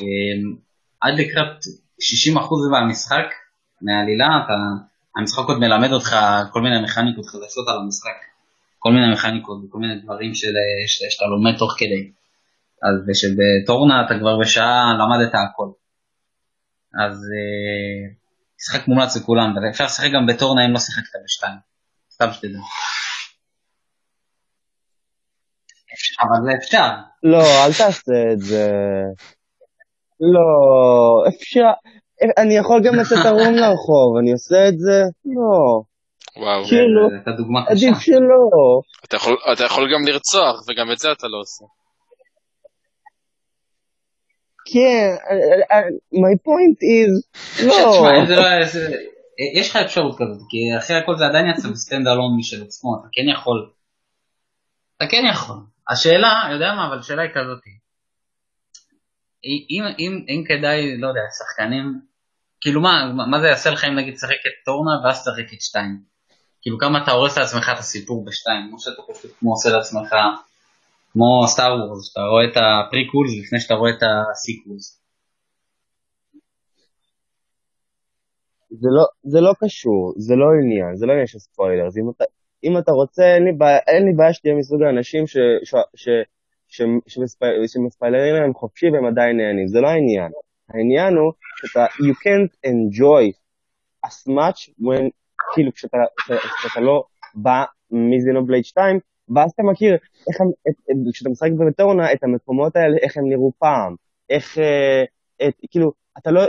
[0.01, 0.57] אמ,
[1.01, 1.57] עד לקראת
[2.01, 3.27] 60% מהמשחק,
[3.83, 4.53] מהעלילה, אתה,
[5.17, 6.17] המשחק עוד מלמד אותך
[6.53, 8.19] כל מיני מכניקות חדשות על המשחק,
[8.79, 10.53] כל מיני מכניקות וכל מיני דברים של,
[11.09, 12.18] שאתה לומד תוך כדי.
[12.83, 15.71] אז שבטורנה אתה כבר בשעה למדת הכל.
[17.05, 18.15] אז אה,
[18.61, 21.59] משחק מומלץ לכולם, ואפשר לשחק גם בטורנה אם לא שיחקת בשתיים,
[22.13, 22.59] סתם שתדע.
[26.23, 26.89] אבל זה אפשר.
[27.23, 28.71] לא, אל תעשה את זה.
[30.21, 30.49] לא,
[31.29, 31.71] אפשר.
[32.39, 35.03] אני יכול גם לצאת ערום לרחוב, אני עושה את זה?
[35.25, 35.83] לא.
[36.43, 36.65] וואו.
[36.65, 37.73] כאילו, אתה דוגמה קשה.
[37.73, 38.43] עדיף שלא.
[39.05, 41.65] אתה יכול, אתה יכול גם לרצוח, וגם את זה אתה לא עושה.
[44.73, 45.09] כן,
[46.15, 47.13] my point is,
[47.69, 48.09] לא.
[49.57, 53.09] יש לך אפשרות כזאת, כי אחרי הכל זה עדיין יצא ב standalone משל עצמו, אתה
[53.13, 53.71] כן יכול.
[54.97, 55.57] אתה כן יכול.
[55.89, 57.63] השאלה, יודע מה, אבל השאלה היא כזאת.
[59.45, 62.01] אם, אם, אם כדאי, לא יודע, שחקנים,
[62.61, 66.03] כאילו מה, מה זה יעשה לך אם נגיד תשחק את Torna ואז תשחק את שתיים?
[66.63, 70.15] כאילו כמה אתה הורס לעצמך את הסיפור בשתיים, כמו שאתה פשוט כמו עושה לעצמך,
[71.19, 75.03] כמו Star Wars, שאתה רואה את ה prequels לפני שאתה רואה את ה sequels.
[78.71, 79.05] זה לא,
[79.41, 81.97] לא קשור, זה לא עניין, זה לא עניין של spoilers.
[81.97, 82.25] אם אתה,
[82.79, 83.25] אתה רוצה,
[83.89, 85.25] אין לי בעיה, שתהיה מסוג האנשים
[87.69, 90.31] שמספיילרים להם חופשי והם עדיין נהנים, זה לא העניין.
[90.69, 93.25] העניין הוא שאתה, you can't enjoy
[94.07, 95.05] as much when,
[95.55, 95.99] כאילו כשאתה,
[96.59, 97.05] כשאתה לא
[97.35, 99.01] בא מזינובלייד 2,
[99.35, 99.93] ואז אתה מכיר
[100.29, 103.95] איך, הם- את, את, כשאתה משחק בטורנה, את המקומות האלה, איך הם נראו פעם,
[104.31, 105.03] איך, אה,
[105.49, 106.41] את, כאילו, אתה לא,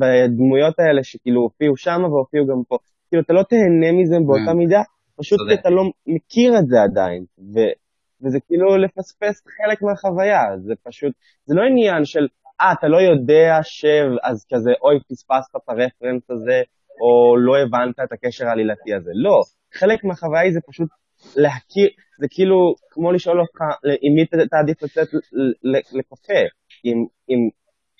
[0.00, 2.76] והדמויות האלה שכאילו הופיעו שם והופיעו גם פה,
[3.08, 4.54] כאילו אתה לא תהנה מזה באותה Mm.
[4.54, 4.82] מידה,
[5.16, 5.54] פשוט כי.
[5.54, 7.24] אתה לא מכיר את זה עדיין,
[7.54, 7.58] ו,
[8.22, 11.12] וזה כאילו לפספס חלק מהחוויה, זה פשוט,
[11.44, 12.26] זה לא עניין של,
[12.60, 13.84] אה, אתה לא יודע ש...
[14.22, 16.58] אז כזה, אוי, פספסת את הרפרנס הזה,
[17.02, 19.40] או לא הבנת את הקשר העלילתי הזה, לא,
[19.74, 20.88] חלק מהחוויה היא זה פשוט
[21.36, 21.88] להכיר,
[22.20, 23.60] זה כאילו כמו לשאול אותך
[24.02, 25.08] עם מי תעדיף לצאת
[25.98, 26.40] לקפה,
[26.84, 26.98] עם,
[27.28, 27.38] עם,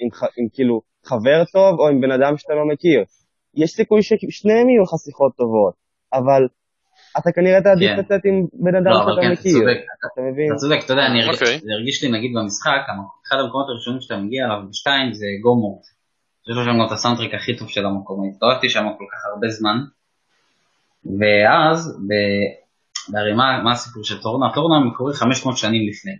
[0.00, 3.04] עם, ח- עם כאילו חבר טוב או עם בן אדם שאתה לא מכיר.
[3.54, 5.74] יש סיכוי ששניהם יהיו לך שיחות טובות,
[6.12, 6.42] אבל
[7.18, 7.98] אתה כנראה תעדיף כן.
[7.98, 9.52] לצאת עם בן אדם לא, אבל שאתה כן, אתה מכיר.
[9.52, 9.80] צודק.
[10.12, 10.48] אתה מבין?
[10.52, 11.58] אתה צודק, אתה יודע, אני הרגיש, אוקיי.
[11.58, 12.80] זה הרגיש לי נגיד במשחק,
[13.28, 15.82] אחד המקומות הראשונים שאתה מגיע אליו בשתיים זה גומורד.
[16.50, 19.48] יש לו שם גם את הסאונדטרק הכי טוב של המקום, הסתובבתי שם כל כך הרבה
[19.48, 19.76] זמן,
[21.20, 22.12] ואז, ב...
[23.12, 24.46] והרי מה, מה הסיפור של טורנה?
[24.54, 26.12] טורנה מקורי 500 שנים לפני.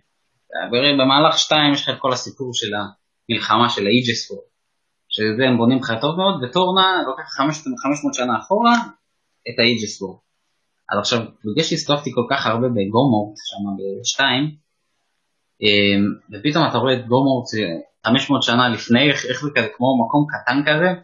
[0.71, 4.41] והרי במהלך שתיים יש לך את כל הסיפור של המלחמה של האיג'ספור,
[5.09, 7.29] שזה הם בונים לך טוב מאוד, וטורנה לוקח
[7.83, 8.75] 500 שנה אחורה
[9.49, 10.21] את האיג'ספור.
[10.91, 14.43] אז עכשיו, בגלל שהסתובבתי כל כך הרבה בגומורט, שם בשתיים,
[15.61, 17.45] אמ, ופתאום אתה רואה את גומורט
[18.05, 21.01] 500 שנה לפני, איך זה כזה כמו מקום קטן כזה,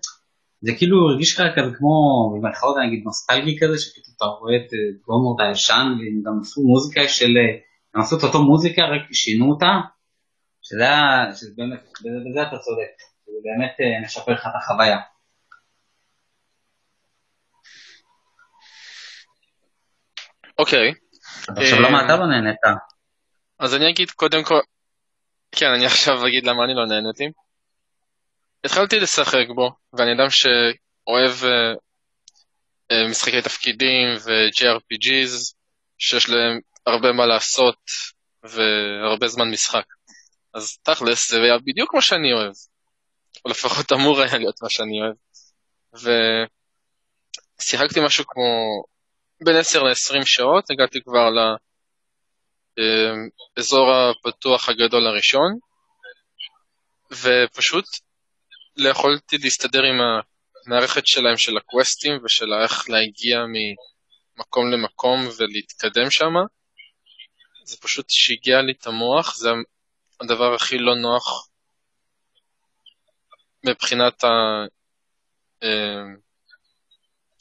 [0.62, 1.96] זה כאילו הרגיש לך כזה כמו,
[2.34, 7.08] במרכאות נגיד נוסטלגי כזה, שפתאום אתה רואה את אה, גומורט הישן, והם גם עשו מוזיקה
[7.08, 7.60] של, אה,
[7.94, 9.72] הם עשו את אותו מוזיקה, רק שינו אותה,
[10.62, 12.94] שזה היה, שזה באמת, בזה אתה צודק,
[13.26, 14.98] זה באמת אה, משפר לך את החוויה.
[20.60, 20.94] אוקיי.
[21.48, 22.60] עכשיו למה אתה לא נהנית?
[23.60, 24.60] אז אני אגיד קודם כל,
[25.52, 27.47] כן, אני עכשיו אגיד למה אני לא נהניתי.
[28.64, 31.32] התחלתי לשחק בו, ואני אדם שאוהב
[32.92, 35.54] uh, משחקי תפקידים ו-JRPGs,
[35.98, 37.78] שיש להם הרבה מה לעשות
[38.44, 39.86] והרבה זמן משחק.
[40.54, 42.54] אז תכלס זה היה בדיוק מה שאני אוהב,
[43.46, 45.16] או לפחות אמור היה להיות מה שאני אוהב.
[47.62, 48.44] ושיחקתי משהו כמו
[49.46, 51.30] בין 10 ל-20 שעות, הגעתי כבר
[53.58, 55.58] לאזור הפתוח הגדול הראשון,
[57.12, 57.86] ופשוט
[58.86, 59.96] יכולתי להסתדר עם
[60.66, 66.34] המערכת שלהם של הקווסטים ושל איך להגיע ממקום למקום ולהתקדם שם.
[67.64, 69.50] זה פשוט שיגע לי את המוח, זה
[70.22, 71.48] הדבר הכי לא נוח
[73.66, 74.28] מבחינת ה...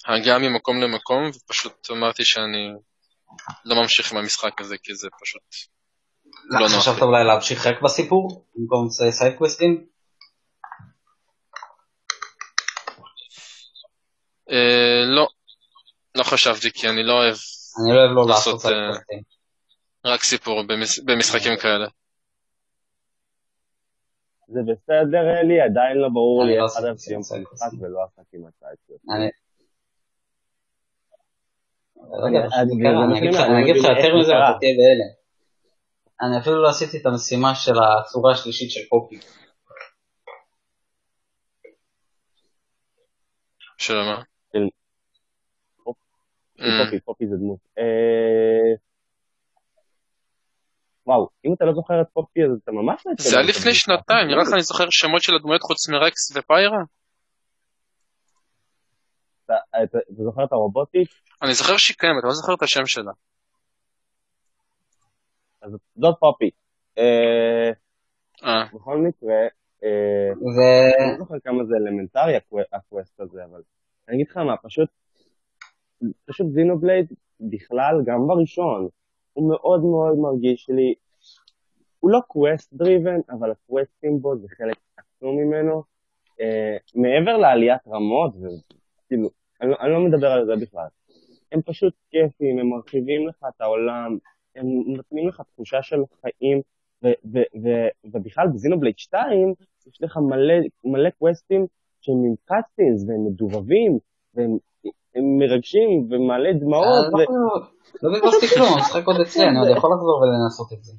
[0.06, 2.68] הגעה ממקום למקום, ופשוט אמרתי שאני
[3.64, 5.42] לא ממשיך עם המשחק הזה, כי זה פשוט
[6.50, 6.82] לא נוח.
[6.82, 9.95] חשבת אולי להמשיך רק בסיפור, במקום side questים?
[15.16, 15.28] לא,
[16.14, 17.36] לא חשבתי, כי אני לא אוהב
[17.78, 19.22] אני לא אוהב לא לעשות side questים.
[20.06, 20.62] רק סיפור
[21.04, 21.86] במשחקים כאלה.
[24.48, 29.10] זה בסדר, אלי, עדיין לא ברור לי איך עד היום משחק ולא עם הסיידקווסטים.
[33.44, 35.12] אני אגיד לך יותר מזה, אתה תהיה בהלם.
[36.20, 39.18] אני אפילו לא עשיתי את המשימה של הצורה השלישית של פופי.
[43.78, 44.22] של מה?
[46.84, 47.58] פופי, פופי זה דמות.
[51.06, 53.04] וואו, אם אתה לא זוכר את פופי אז אתה ממש...
[53.18, 56.78] זה היה לפני שנתיים, נראה לך אני זוכר שמות של הדמויות חוץ מרקס ופיירה?
[59.44, 61.08] אתה זוכר את הרובוטית?
[61.42, 63.12] אני זוכר שהיא קיימת, אני לא זוכר את השם שלה.
[65.62, 66.50] אז זאת פופי.
[68.74, 69.36] בכל מקרה,
[69.82, 72.36] אני לא זוכר כמה זה אלמנטרי
[72.72, 73.60] ה quest הזה, אבל
[74.08, 74.88] אני אגיד לך מה, פשוט,
[76.24, 78.88] פשוט Xenoblade בכלל, גם בראשון,
[79.32, 80.94] הוא מאוד מאוד מרגיש לי,
[82.00, 85.82] הוא לא quest driven, אבל הקווסטים בו זה חלק עצום ממנו.
[86.94, 89.30] מעבר לעליית רמות, וכאילו,
[89.60, 90.86] אני לא, אני לא מדבר על זה בכלל.
[91.52, 94.18] הם פשוט כיפים, הם מרחיבים לך את העולם,
[94.56, 96.60] הם נותנים לך תחושה של חיים,
[98.04, 99.54] ובכלל ב Xenoblade 2
[99.86, 100.54] יש לך מלא,
[100.84, 101.66] מלא קווסטים
[102.06, 103.98] שהם עם cutscenes והם מדובבים,
[104.34, 104.58] והם
[105.38, 107.06] מרגשים ומלא דמעות.
[107.12, 107.24] לא
[108.02, 110.92] לא בזבזתי כלום, המשחק עוד אצלי, אני עוד יכול לחזור ולנסות את זה.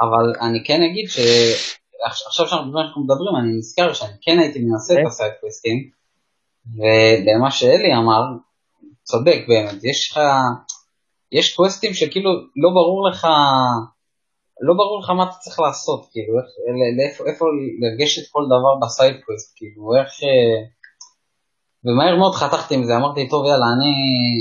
[0.00, 5.11] אבל אני כן אגיד שעכשיו שאנחנו מדברים, אני נזכר שאני כן הייתי מנסה את ה
[5.11, 5.78] side קווסטים,
[6.66, 8.22] ובמה שאלי אמר,
[9.02, 10.20] צודק באמת, יש לך,
[11.32, 13.26] יש קווסטים שכאילו לא ברור לך,
[14.66, 16.48] לא ברור לך מה אתה צריך לעשות, כאילו, איך,
[16.98, 17.46] לאיפה, איפה
[17.82, 20.10] לגשת כל דבר ב side quest, כאילו, איך,
[21.84, 23.92] ומהר מאוד חתכתי מזה, אמרתי, טוב יאללה, אני,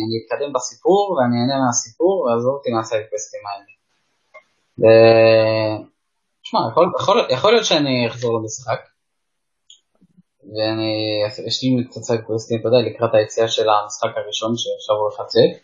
[0.03, 3.71] אני אתקדם בסיפור ואני אהנה מהסיפור ועזוב אותי מה side קווסטים האלה.
[4.79, 4.83] ו...
[6.43, 8.79] תשמע, יכול, יכול, יכול להיות שאני אחזור למשחק,
[10.43, 15.63] ואני אשלים קצת side קווסטים, אתה יודע, לקראת היציאה של המשחק הראשון שעכשיו הולך לצאת.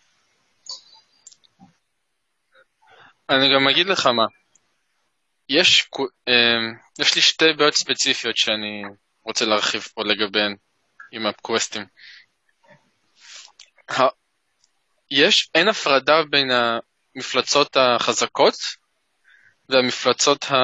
[3.30, 4.26] אני גם אגיד לך מה,
[5.50, 5.90] יש,
[7.00, 8.84] יש לי שתי בעיות ספציפיות שאני
[9.24, 10.56] רוצה להרחיב פה לגביהן
[11.12, 11.86] עם הקווסטים.
[15.12, 18.56] יש, אין הפרדה בין המפלצות החזקות
[19.70, 20.56] והמפלצות ה...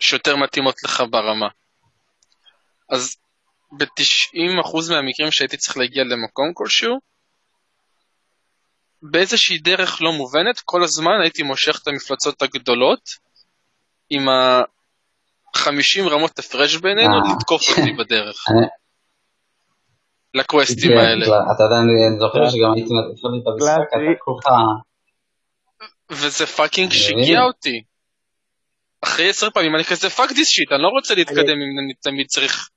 [0.00, 1.48] שיותר מתאימות לך ברמה.
[2.90, 3.16] אז
[3.78, 7.00] ב-90% מהמקרים שהייתי צריך להגיע למקום כלשהו,
[9.02, 13.00] באיזושהי דרך לא מובנת, כל הזמן הייתי מושך את המפלצות הגדולות
[14.10, 17.34] עם ה-50 רמות הפרש בינינו אה.
[17.36, 18.44] לתקוף אותי בדרך.
[20.34, 21.26] לקווסטים כן, האלה.
[21.26, 23.80] אתה יודע, אני זוכר שגם הייתי מתחיל את המשחק,
[24.40, 24.56] אתה.
[26.10, 27.82] וזה fucking שיגע אותי.
[29.04, 32.26] אחרי עשר פעמים אני כזה fuck this shit, אני לא רוצה להתקדם אם אני תמיד
[32.26, 32.68] צריך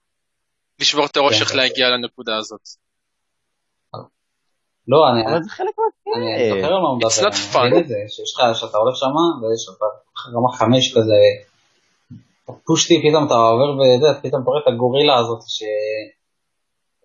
[0.79, 1.41] לשבור את הראש כן.
[1.41, 2.61] איך להגיע לנקודה הזאת.
[4.87, 5.75] לא, אני אבל זה חלק
[6.15, 6.55] אני מהכיף.
[6.55, 8.55] זוכר על מה הוא It's מדבר, not אני fun.
[8.59, 9.77] שאתה הולך שמה, ויש לך
[10.27, 11.19] רמה חמש כזה,
[12.65, 15.63] פושטי, פתאום אתה עובר וזה, פתאום אתה רואה את הגורילה הזאת, ש...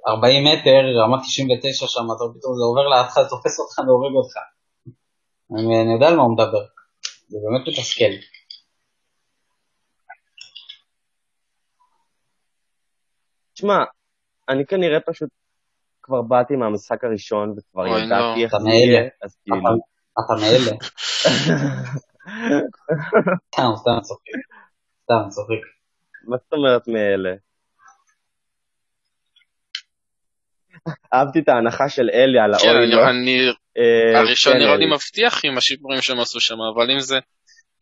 [0.09, 4.37] 40 מטר, רמה 99 שם, אתה פתאום זה עובר לידך, תופס אותך והורג אותך.
[5.55, 6.64] אני, אני יודע על מה הוא מדבר,
[7.29, 8.12] זה באמת מתסכל.
[13.55, 13.79] תשמע,
[14.49, 15.29] אני כנראה פשוט
[16.03, 18.45] כבר באתי מהמשחק הראשון וכבר ידעתי לא.
[18.45, 18.69] איך אתה זה.
[18.69, 19.59] יהיה, אז כאילו...
[20.21, 20.73] אתה מאלה,
[22.29, 24.39] סתם, סתם צוחק,
[25.05, 25.64] סתם צוחק.
[26.29, 27.35] מה זאת אומרת מאלה?
[31.14, 33.11] אהבתי את ההנחה של אלי על כן, האוי אני- לא.
[33.11, 33.39] אני,
[33.79, 34.87] אה, הראשון כן, נראה לי.
[34.95, 37.18] מבטיח עם השיפורים שהם עשו שם, אבל אם זה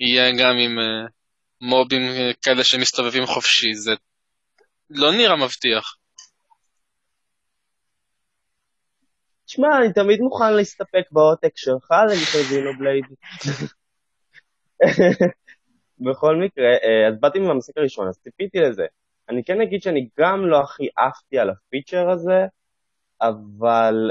[0.00, 1.06] יהיה גם עם אה,
[1.60, 3.92] מובים אה, כאלה שמסתובבים חופשי, זה
[4.90, 5.96] לא נראה מבטיח.
[9.46, 13.04] תשמע, אני תמיד מוכן להסתפק בעותק שלך לגיטר זינובלייד.
[16.10, 18.86] בכל מקרה, אה, אז באתי מהמשחק הראשון, אז ציפיתי לזה.
[19.28, 22.46] אני כן אגיד שאני גם לא הכי עפתי על הפיצ'ר הזה,
[23.20, 24.10] אבל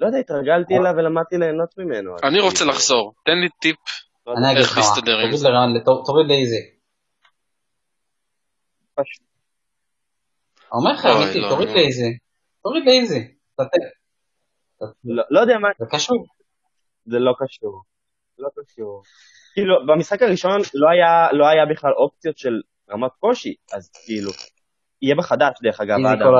[0.00, 2.16] לא יודע, התרגלתי אליו ולמדתי ליהנות ממנו.
[2.24, 3.76] אני רוצה לחזור, תן לי טיפ
[4.26, 5.48] לא איך להסתדר עם זה.
[6.06, 6.70] תוריד לאיזי.
[10.72, 11.74] אומר לך, לא, תוריד נו.
[11.74, 12.18] לאיזי.
[12.62, 13.34] תוריד לאיזי.
[13.54, 13.78] תתן.
[15.04, 16.26] לא- לא יודע מה, זה קשור.
[17.06, 17.82] זה לא קשור.
[18.38, 19.02] לא קשור.
[19.54, 24.30] כאילו, במשחק הראשון לא היה, לא היה בכלל אופציות של רמת קושי, אז כאילו,
[25.02, 26.34] יהיה בחדש דרך אגב, אדם,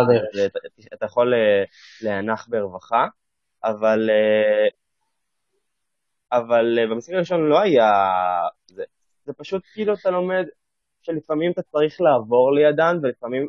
[0.47, 1.65] אתה, אתה יכול אה,
[2.03, 3.07] להנח ברווחה,
[3.65, 4.69] אבל, אה,
[6.39, 7.91] אבל אה, במשחק הראשון לא היה
[8.67, 8.83] זה.
[9.25, 10.45] זה פשוט כאילו אתה לומד
[11.03, 13.49] שלפעמים אתה צריך לעבור לידן, ולפעמים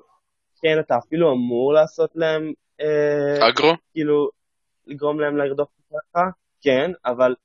[0.62, 2.54] כן, אתה אפילו אמור לעשות להם,
[3.50, 3.74] אגרו?
[3.94, 4.30] כאילו,
[4.88, 6.20] לגרום להם לרדוף אותך,
[6.62, 7.36] כן, אבל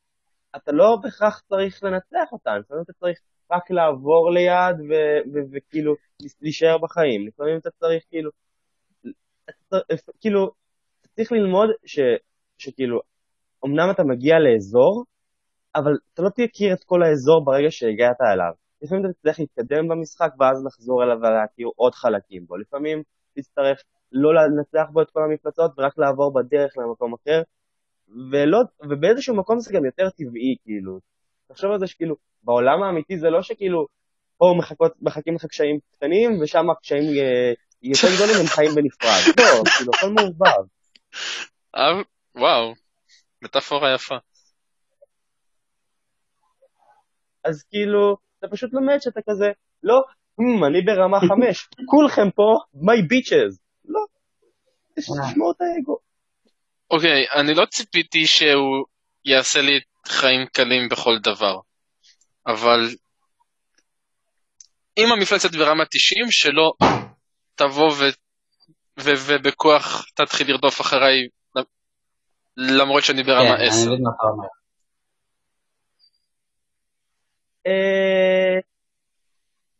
[0.56, 3.18] אתה לא בהכרח צריך לנצח אותם, לפעמים אתה צריך
[3.52, 4.76] רק לעבור ליד
[5.52, 5.94] וכאילו
[6.40, 8.30] להישאר בחיים, לפעמים אתה צריך כאילו,
[9.50, 9.76] אתה,
[10.20, 10.50] כאילו,
[11.00, 11.98] אתה צריך ללמוד ש,
[12.58, 13.00] שכאילו,
[13.66, 15.04] אמנם אתה מגיע לאזור,
[15.74, 18.52] אבל אתה לא תכיר את כל האזור ברגע שהגעת אליו.
[18.82, 22.56] לפעמים אתה תצטרך להתקדם במשחק ואז לחזור אליו ולהכיר עוד חלקים בו.
[22.56, 23.02] לפעמים
[23.34, 23.82] תצטרך
[24.12, 27.42] לא לנצח בו את כל המפלצות ורק לעבור בדרך למקום אחר,
[28.32, 28.58] ולא,
[28.90, 30.98] ובאיזשהו מקום זה גם יותר טבעי, כאילו.
[31.48, 33.86] תחשוב על זה שכאילו, בעולם האמיתי זה לא שכאילו,
[34.38, 37.52] פה מחכות, מחכים לך קשיים קטנים, ושם הקשיים אה,
[37.82, 39.20] יותר גדולים הם חיים בנפרד.
[39.38, 40.68] לא, כאילו, הכל מעורבב.
[41.76, 42.02] אה,
[42.34, 42.74] וואו,
[43.42, 44.16] מטאפורה יפה.
[47.44, 49.46] אז כאילו, אתה פשוט לומד שאתה כזה,
[49.82, 50.02] לא,
[50.40, 53.58] "Hmm, אני ברמה חמש, כולכם פה, my bitches.
[53.84, 54.00] לא,
[54.96, 56.07] תשמור את האגו.
[56.90, 58.86] אוקיי, אני לא ציפיתי שהוא
[59.24, 61.60] יעשה לי חיים קלים בכל דבר,
[62.46, 62.88] אבל
[64.98, 66.72] אם המפלצת ברמה 90, שלא
[67.54, 68.04] תבוא ו...
[69.00, 69.10] ו...
[69.26, 71.28] ובכוח תתחיל לרדוף אחריי
[72.56, 73.76] למרות שאני כן, ברמה אני 10.
[73.86, 74.48] מבין מה אתה אומר.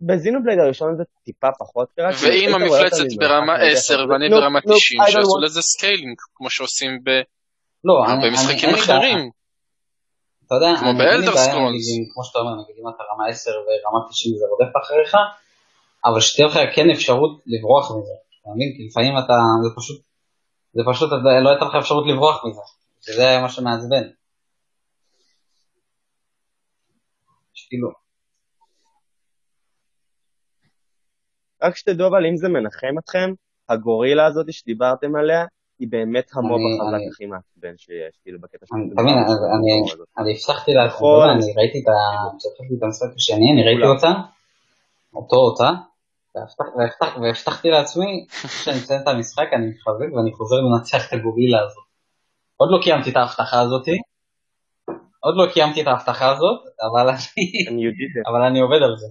[0.01, 2.11] בזינובלייד הראשון זה טיפה פחות קרה.
[2.22, 5.28] ואם המפלצת ברמה ממרחק, 10 אתה ואני כזה, ברמה "Nope, nope, 90, I don't שיעשו
[5.38, 6.90] want-" לזה סקיילינג, כמו שעושים
[7.84, 7.94] לא,
[8.24, 8.84] במשחקים בעיה.
[8.84, 9.30] אחרים.
[10.46, 10.88] אתה יודע, כמו.
[11.70, 15.14] נגיד, אם- כמו שאתה אומר, נגיד אם אתה רמה 10 ורמה 90 זה רודף אחריך,
[16.05, 18.12] אבל שתהיה לך כן אפשרות לברוח מזה.
[18.40, 18.68] אתה מבין?
[18.76, 19.34] כי לפעמים אתה,
[19.64, 19.99] זה פשוט,
[20.74, 21.11] זה פשוט,
[21.44, 22.61] לא הייתה לך אפשרות לברוח מזה.
[23.01, 24.05] שזה היה מה שמעצבן.
[27.55, 27.88] שכאילו,
[31.62, 33.30] רק שתדעו אבל אם זה מנחם אתכם,
[33.68, 35.44] הגורילה הזאת שדיברתם עליה,
[35.78, 38.74] היא באמת המוב החזק הכי מעצבן שיש, כאילו בקטע של...
[38.74, 39.14] אני- אתה מבין,
[40.18, 41.24] אני- הפסחתי לעצמי, נכון.
[41.30, 41.78] אתה יודע, אני ראיתי
[42.78, 43.86] את המשחק השני, אני ראיתי.
[43.86, 44.12] אותה,
[45.14, 45.70] אותו אותה,
[46.34, 51.59] והבטח- והבטח- והבטחתי לעצמי, כשאני מסיים את המשחק אני מתחזק ואני חוזר לנצח את הגורילה
[51.64, 51.84] הזאת.
[52.56, 53.96] עוד לא קיימתי את ההבטחה הזאתי,
[55.20, 56.61] עוד לא קיימתי את ההבטחה הזאת.
[58.26, 59.06] אבל אני עובד על זה.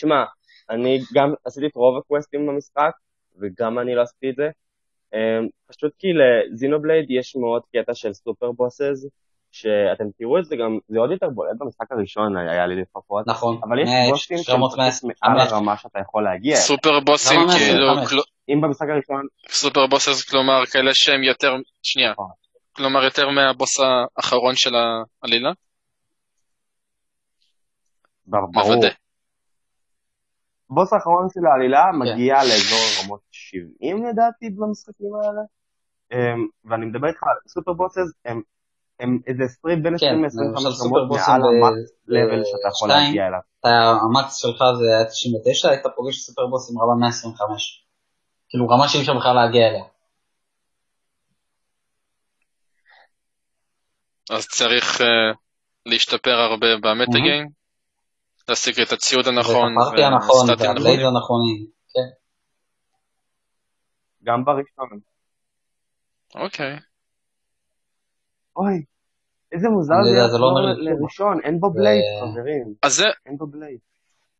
[0.00, 0.24] תשמע,
[0.70, 2.90] אני גם עשיתי את רוב הקווסטים במשחק,
[3.40, 4.48] וגם אני לא עשיתי את זה.
[5.14, 5.18] אמ,
[5.66, 9.06] פשוט כי לזינובלייד יש מאוד קטע של סופר בוסס,
[9.52, 13.60] שאתם תראו את זה גם, זה עוד יותר בולט במשחק הראשון היה לי לפחות, נכון.
[13.64, 14.78] אבל יש מאה- בוסים שהם פשוט
[15.22, 15.40] מעל.
[15.40, 16.56] הרמה שאתה יכול להגיע.
[16.56, 18.10] סופר בוסים כאילו, 125?
[18.10, 22.26] כל- אם במשחק הראשון, סופר בוסס כלומר כאלה שהם יותר, שנייה, נכון.
[22.72, 25.50] כלומר יותר מהבוס האחרון של העלילה?
[28.26, 28.88] ברור, מוודא.
[30.70, 31.98] הבוס האחרון של העלילה כן.
[31.98, 35.42] מגיע לאזור רמות 70 לדעתי במשחקים האלה.
[36.12, 38.42] אמ, ואני מדבר איתך, סופר בוסס הם,
[39.00, 42.68] הם איזה 20 בין 20 כן, ל-25 למשל סופר רמות בוסים מעל המקס לבל שאתה
[42.72, 43.40] יכול להגיע אליו.
[43.60, 43.68] אתה-
[44.04, 47.86] המקס שלך זה היה 99, היית פוגש סופר בוס עם רמה 125.
[48.48, 49.84] כאילו רמה שאי אפשר בכלל להגיע אליה.
[54.30, 55.06] אז צריך אה,
[55.86, 57.18] להשתפר הרבה במטה.
[57.22, 57.48] גיים,
[58.50, 61.66] להשיג את הציוד הנכון, הפארטי הנכון, והסטטים והבלייד הנכונים.
[61.94, 62.08] כן.
[64.24, 65.00] גם בראשון.
[66.34, 66.78] אוקיי.
[68.56, 68.84] אוי,
[69.52, 69.94] איזה מוזר
[70.32, 70.46] זה לא.
[70.78, 73.78] לראשון, אין בו בלייד, חברים, אז זה, אין בו בלייד.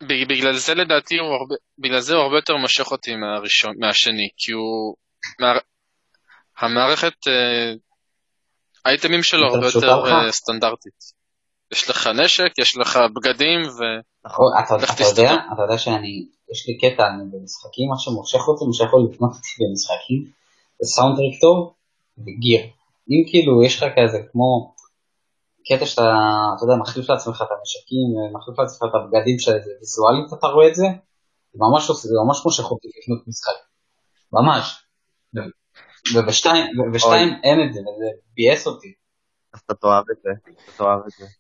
[0.03, 4.29] ב- בגלל זה לדעתי הוא הרבה, בגלל זה הוא הרבה יותר מושך אותי מהראשון, מהשני,
[4.37, 4.97] כי הוא,
[5.41, 5.53] מה,
[6.59, 7.73] המערכת, אה,
[8.85, 10.13] האייטמים שלו הרבה יותר?
[10.13, 11.20] אה, סטנדרטית.
[11.73, 13.81] יש לך נשק, יש לך בגדים, ו...
[14.25, 15.35] נכון, אתה לך אתה יודע.
[15.53, 19.53] אתה יודע שאני, יש לי קטע, אני במשחקים, מה שמושך אותי, מה שיכול לקנות אותי
[19.61, 20.21] במשחקים,
[20.81, 21.75] זה סאונדטריק טוב
[22.19, 22.63] וגיר.
[23.11, 24.75] אם כאילו יש לך כזה כמו
[25.69, 26.09] קטע שאתה,
[26.57, 28.07] אתה יודע, מחליף לעצמך את הנשקים,
[28.37, 30.87] מחליף לעצמך את הבגדים שזה ויזואלית אתה רואה את זה,
[31.53, 33.59] זה ממש עושה, זה ממש מושך אותי לקנות משחק.
[34.33, 34.85] ממש.
[35.37, 35.61] ו-
[36.15, 38.95] ובשתיים, ובשתיים אין את זה, וזה ביאס אותי.
[39.55, 40.31] אז אתה תאהב את זה,
[40.65, 41.40] אתה תאהב את זה.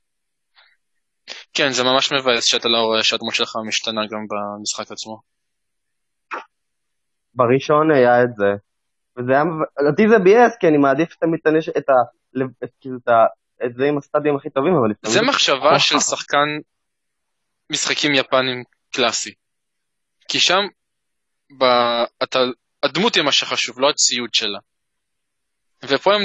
[1.54, 5.20] כן, זה ממש מבאס שאתה לא רואה שהדמות שלך משתנה גם במשחק עצמו.
[7.34, 8.50] בראשון היה את זה.
[9.18, 9.42] וזה היה,
[9.80, 11.92] לדעתי זה ביאס, כי אני מעדיף תמיד את את ה...
[12.64, 13.26] את, כאילו, את, ה,
[13.66, 15.12] את זה עם הסטאדים הכי טובים, אבל.
[15.12, 16.48] זה מחשבה של שחקן
[17.72, 19.34] משחקים יפנים קלאסי.
[20.28, 20.62] כי שם,
[21.58, 21.64] ב...
[22.22, 22.38] אתה...
[22.82, 24.58] הדמות היא מה שחשוב, לא הציוד שלה.
[25.88, 26.22] ופה הם,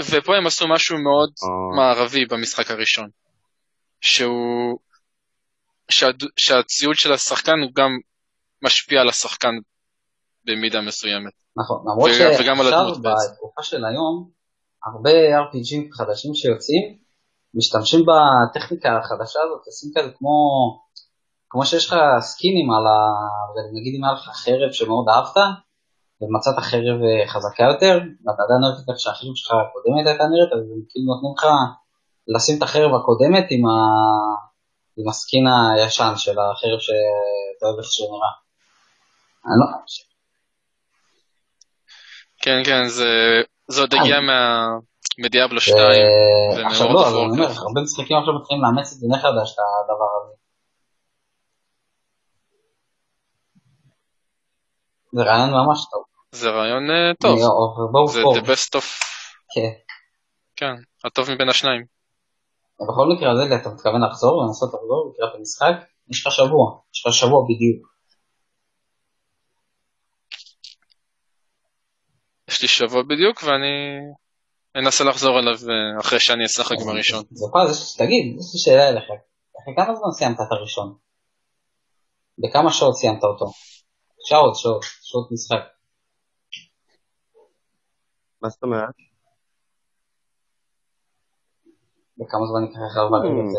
[0.00, 3.08] ופה הם עשו משהו מאוד או, מערבי במשחק הראשון.
[4.00, 4.78] שהוא...
[5.90, 6.22] שהד...
[6.36, 7.90] שהציוד של השחקן הוא גם
[8.62, 9.54] משפיע על השחקן
[10.44, 11.32] במידה מסוימת.
[11.56, 12.54] נכון, למרות שעכשיו.
[13.02, 14.30] בתקופה של היום,
[14.86, 16.84] הרבה RPGים חדשים שיוצאים,
[17.54, 20.36] משתמשים בטכניקה החדשה הזאת, עושים כזה כמו,
[21.50, 22.96] כמו שיש לך סקינים על ה...
[23.76, 25.36] נגיד אם היה לך חרב שמאוד אהבת,
[26.20, 30.52] ומצאת חרב אה, חזקה יותר, ואתה עדיין אוהב את איך שהחרב שלך הקודמת הייתה נראית,
[30.56, 31.44] אז כאילו נותנים לך
[32.28, 33.74] לשים את החרב הקודמת עם, ה...
[34.96, 35.44] עם הסקין
[35.76, 38.30] הישן של החרב שאתה אוהב איך שהוא נראה.
[39.46, 39.66] אני לא...
[42.42, 44.66] כן, כן, זה, זה עוד הגיע מה...
[45.18, 45.76] מדיאבלו 2.
[45.78, 47.46] אה, עכשיו לא, אבל אני אומר.
[47.46, 50.34] הרבה משחקים עכשיו מתחילים לאמץ את זה מחדש, את הדבר הזה.
[55.12, 56.02] זה רעיון ממש טוב.
[56.32, 57.38] זה רעיון אה, טוב.
[58.08, 58.86] זה the best of...
[59.54, 59.70] כן.
[60.56, 60.74] כן,
[61.04, 61.97] הטוב מבין השניים.
[62.84, 65.74] בכל מקרה הזה, אתה מתכוון לחזור ולנסות לחזור לקראת המשחק?
[66.10, 67.88] יש לך שבוע, יש לך שבוע בדיוק.
[72.48, 73.98] יש לי שבוע בדיוק, ואני
[74.76, 77.22] אנסה לחזור אליו אה, אחרי שאני אשחק בראשון.
[77.30, 77.66] זה פעם,
[77.98, 79.04] תגיד, יש לי שאלה אליך.
[79.62, 80.94] אחרי כמה זמן סיימת את הראשון?
[82.38, 83.46] בכמה שעות סיימת אותו?
[84.28, 85.64] שעות, שעות, שעות משחק.
[88.42, 89.07] מה זאת אומרת?
[92.18, 93.58] בכמה זמן ייקח לך לברר את זה?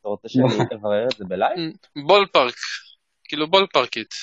[0.00, 1.58] אתה רוצה שאני אברר את זה בלייב?
[2.06, 2.54] ballpark,
[3.24, 4.14] כאילו ballpark ית.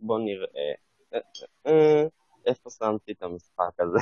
[0.00, 0.46] בוא נראה.
[1.14, 1.18] אה,
[1.66, 2.06] אה, אה,
[2.46, 3.98] איפה שמתי את המשחק הזה?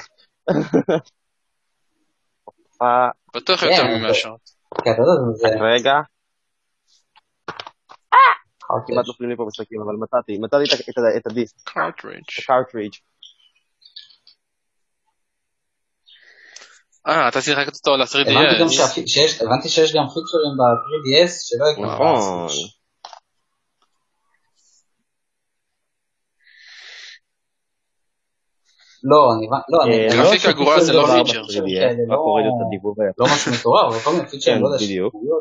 [3.35, 3.67] בטוח כן,
[4.01, 4.51] יותר שעות.
[4.85, 4.91] כן.
[5.61, 5.93] רגע.
[8.87, 10.65] כמעט נופלים לי פה משחקים, אבל מצאתי, מצאתי
[11.17, 12.23] את הדיסק, קארטרידג'.
[12.23, 12.99] את הקארטרידג'.
[17.07, 18.31] אה, אתה שיחקת אותו על הבנתי
[18.61, 18.73] גם ה-3DS.
[18.73, 22.47] שהפי- שיש, הבנתי שיש גם פיצ'רים ב-3DS שלא הגיעו נכון.
[29.05, 29.93] לא, אני לא, אני...
[29.95, 31.33] אה, אני לא גרפיקה חושב גרועה זה לא פיצ'ר.
[31.33, 33.25] כאלה, 3DS, לא- הדיבוב היפה.
[33.25, 35.15] לא משהו מטורף, אבל כל מיני פיצ'רים, כן, לא יודע, בדיוק.
[35.15, 35.37] לא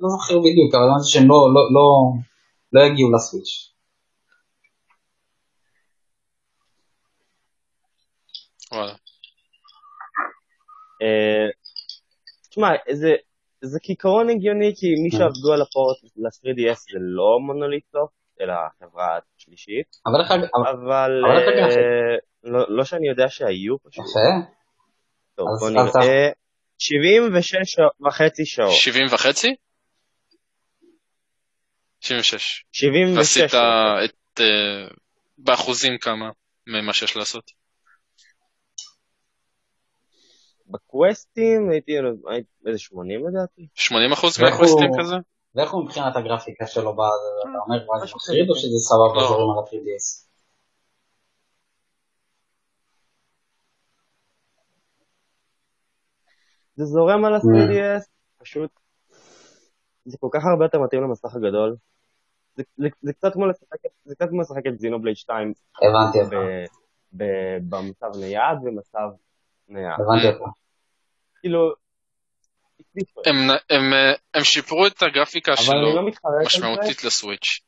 [0.00, 2.12] לא זוכר בדיוק, אבל הבנתי שהם לא- לא- לא-
[2.72, 3.68] לא יגיעו לסוויץ'.
[8.72, 8.94] וואלה.
[11.02, 11.48] אה,
[12.50, 13.16] תשמע, זה-
[13.64, 15.16] זה כעיקרון הגיוני, כי מי כן.
[15.18, 20.30] שעבדו על הפורט ל-3DS זה לא מונוליטסופט, אלא חברה שלישית, אבל איך...
[20.54, 21.22] אבל-?
[21.24, 24.04] אה, לא- לא שאני יודע שהיו פשוט.
[24.04, 24.50] יפה.
[25.34, 26.28] טוב, אז- בוא אז נראה.
[26.78, 27.76] 76
[28.06, 28.70] וחצי שעות.
[28.72, 29.54] 70 וחצי?
[32.00, 32.64] 76.
[32.72, 33.62] 76 ועשית שעות.
[34.04, 34.40] את...
[34.40, 34.88] אה,
[35.38, 36.30] באחוזים כמה
[36.66, 37.44] ממה שיש לעשות.
[40.72, 41.92] בקווסטים הייתי
[42.66, 43.66] איזה 80 לדעתי.
[43.74, 45.16] 80 אחוז מהקווסטים כזה?
[45.54, 49.28] ואיך הוא מבחינת הגרפיקה שלו בזה, אתה אומר, מה זה מחריד או שזה סבבה לא.
[49.28, 50.28] זורם על ה-3DS?
[56.76, 58.04] זה זורם על ה-3DS,
[58.38, 58.70] פשוט,
[60.04, 61.76] זה כל כך הרבה יותר מתאים למסך הגדול.
[62.56, 65.52] זה, זה, זה קצת כמו לשחק, זה קצת כמו לשחק את Xenoblade 2
[65.82, 69.08] הבנתי אותך, ב- ב- במצב נייד ומצב
[69.68, 70.00] נייד.
[70.00, 70.61] הבנתי אותך.
[71.42, 71.72] כאילו.
[73.26, 73.36] הם,
[73.70, 76.44] הם, אה, הם שיפרו את הגרפיקה שלו לא זה.
[76.46, 77.60] משמעותית ל Switch,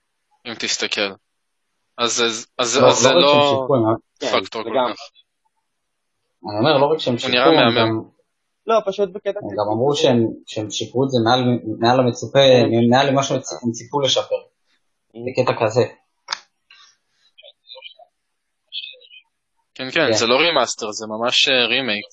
[0.47, 1.01] אם תסתכל.
[1.99, 4.71] אז, אז, אז, לא, אז זה לא שהם לא הם- כן, פקטור כל.
[4.71, 5.01] כך.
[6.51, 7.79] אני אומר, לא רק שהם שיפרו, נראה הם מהמם.
[7.79, 8.09] גם-
[8.67, 9.29] לא, פשוט בקטע...
[9.43, 11.41] הם גם אמרו שהם שהם שיפרו את זה מעל
[11.81, 12.39] מעל המצופה,
[12.91, 13.41] מעל למה שהם
[13.73, 14.35] ציפו לשפר,
[15.09, 15.83] בקטע כזה.
[19.75, 20.13] כן, כן, כן.
[20.13, 22.05] זה לא remaster, זה ממש אה, רימייק.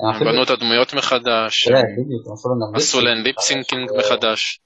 [0.00, 3.26] הם בנו את הדמויות מחדש, אפילו גם עשו להן lip sync.
[3.26, 4.60] lip syncing אה, מחדש.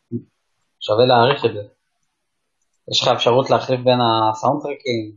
[0.81, 1.63] שווה להעריך את זה.
[2.91, 5.13] יש לך אפשרות להחליף בין הסאונדטרקים,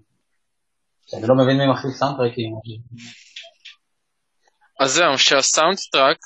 [1.07, 2.51] שאני לא מבין מי מחליף סאונדטרקים.
[4.79, 6.17] אז זהו, שה soundtrack,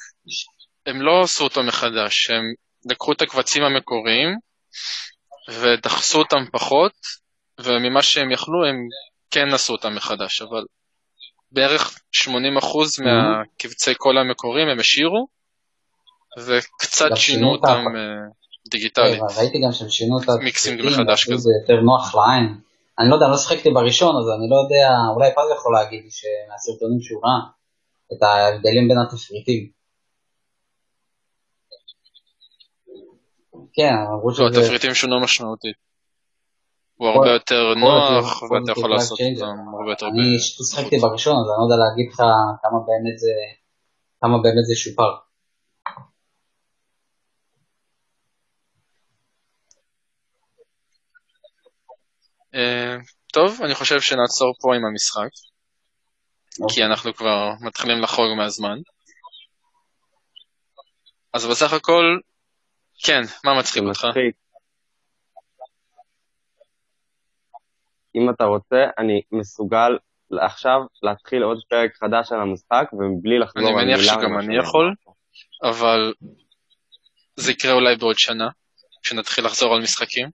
[0.86, 2.44] הם לא עשו אותו מחדש, הם
[2.92, 4.30] לקחו את הקבצים המקוריים
[5.50, 6.94] ודחסו אותם פחות,
[7.60, 8.76] וממה שהם יכלו הם
[9.32, 10.64] כן עשו אותם מחדש, אבל
[11.52, 12.28] בערך 80%
[13.04, 15.28] מהקבצי קול המקוריים הם השאירו,
[16.40, 18.30] וקצת גם שינו אותם אה,
[18.72, 19.20] דיגיטלית.
[19.20, 21.38] כן, ראיתי גם שהם שינו את mixing מחדש כזה.
[21.38, 22.56] זה יותר נוח לעין.
[23.00, 26.04] אני לא יודע, אני לא שיחקתי בראשון, אז אני לא יודע, אולי פז יכול להגיד
[26.04, 27.42] לי שמהסרטונים שהוא ראה,
[28.14, 29.70] את ההבדלים בין התפריטים.
[33.74, 34.62] כן, אמרו לא, שזה...
[34.62, 35.89] התפריטים שונו משמעותית.
[37.00, 39.20] הוא כל- הרבה יותר כל נוח, ואתה יכול לעשות
[39.80, 40.06] הרבה יותר.
[40.08, 42.20] אני פשוט שיחקתי בראשון, אז אני לא יודע להגיד לך
[42.64, 43.34] כמה באמת זה,
[44.22, 45.12] כמה באמת זה שופר.
[52.56, 52.96] אה,
[53.34, 55.30] טוב, אני חושב שנעצור פה עם המשחק,
[56.56, 56.86] כי אוקיי.
[56.86, 58.78] אנחנו כבר מתחילים לחרוג מהזמן.
[61.34, 62.04] אז בסך הכל,
[63.04, 64.06] כן, מה מצחיק אותך?
[64.06, 64.36] מצחיק.
[68.16, 69.98] אם אתה רוצה, אני מסוגל
[70.42, 74.58] עכשיו להתחיל עוד פרק חדש על המשחק, ובלי לחזור אני על מילה מניח שגם אני.
[74.58, 74.94] יכול,
[75.64, 76.14] אבל
[77.36, 78.50] זה יקרה אולי בעוד שנה,
[79.04, 80.30] כשנתחיל לחזור על משחקים.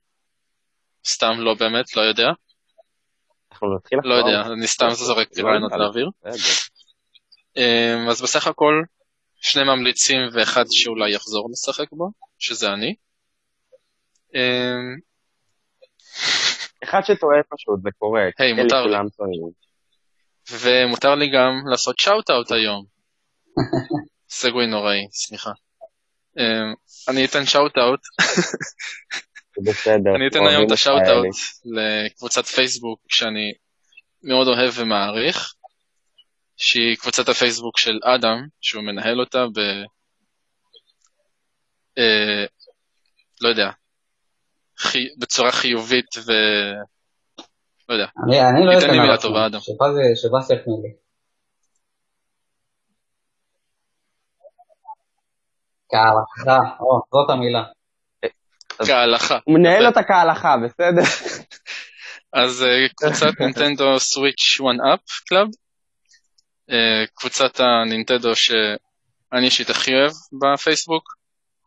[1.07, 2.28] סתם, לא באמת, לא יודע.
[3.51, 4.32] אנחנו נתחיל לא לחזור.
[4.32, 5.71] יודע, אני סתם זורק לא רעיונות.
[5.71, 6.09] לאוויר.
[7.57, 8.82] אמ, אז בסך הכל,
[9.36, 12.95] שני ממליצים ואחד שאולי יחזור לשחק בו, שזה אני.
[16.84, 18.21] אחד שטועה פשוט, זה קורה.
[18.39, 19.39] היי, אלה מותר לי.
[20.51, 22.86] ומותר לי גם לעשות shout-out היום.
[24.39, 25.51] segue נוראי, סליחה.
[26.38, 26.73] אמ,
[27.09, 27.99] אני אתן shout-out,
[29.63, 30.15] בסדר.
[30.15, 31.36] אני אתן היום את ה shout-out.
[31.65, 33.53] לקבוצת פייסבוק שאני
[34.23, 35.53] מאוד אוהב ומעריך,
[36.57, 39.59] שהיא קבוצת הפייסבוק של אדם, שהוא מנהל אותה ב...
[41.97, 42.45] אה,
[43.41, 43.69] לא יודע,
[44.78, 45.07] חי...
[45.17, 46.32] בצורה חיובית ו...
[47.89, 48.07] לא יודע.
[48.28, 49.59] אני, אני לא תיתן אתן לי מילה טובה, אדם.
[49.59, 50.93] שבאס- לי.
[55.91, 57.63] כהלכה, או, זאת המילה.
[58.88, 59.38] כהלכה.
[59.45, 61.01] הוא מנהל אותה כהלכה, בסדר?
[62.34, 65.47] אז אה, קבוצת נינטנדו סוויץ' 1-up Club,
[66.71, 70.11] אה, קבוצת הנינטנדו שאני אישית הכי אוהב
[70.41, 71.03] בפייסבוק,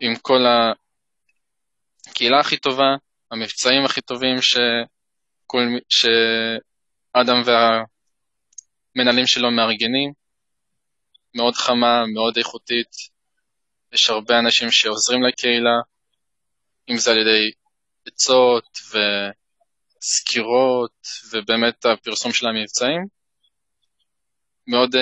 [0.00, 0.40] עם כל
[2.10, 2.96] הקהילה הכי טובה,
[3.30, 10.12] המבצעים הכי טובים שכל, שאדם והמנהלים שלו מארגנים,
[11.34, 12.90] מאוד חמה, מאוד איכותית,
[13.92, 15.76] יש הרבה אנשים שעוזרים לקהילה,
[16.90, 17.50] אם זה על ידי
[18.06, 18.98] עצות ו...
[20.00, 23.06] סקירות ובאמת הפרסום של המבצעים.
[24.66, 24.98] מאוד uh,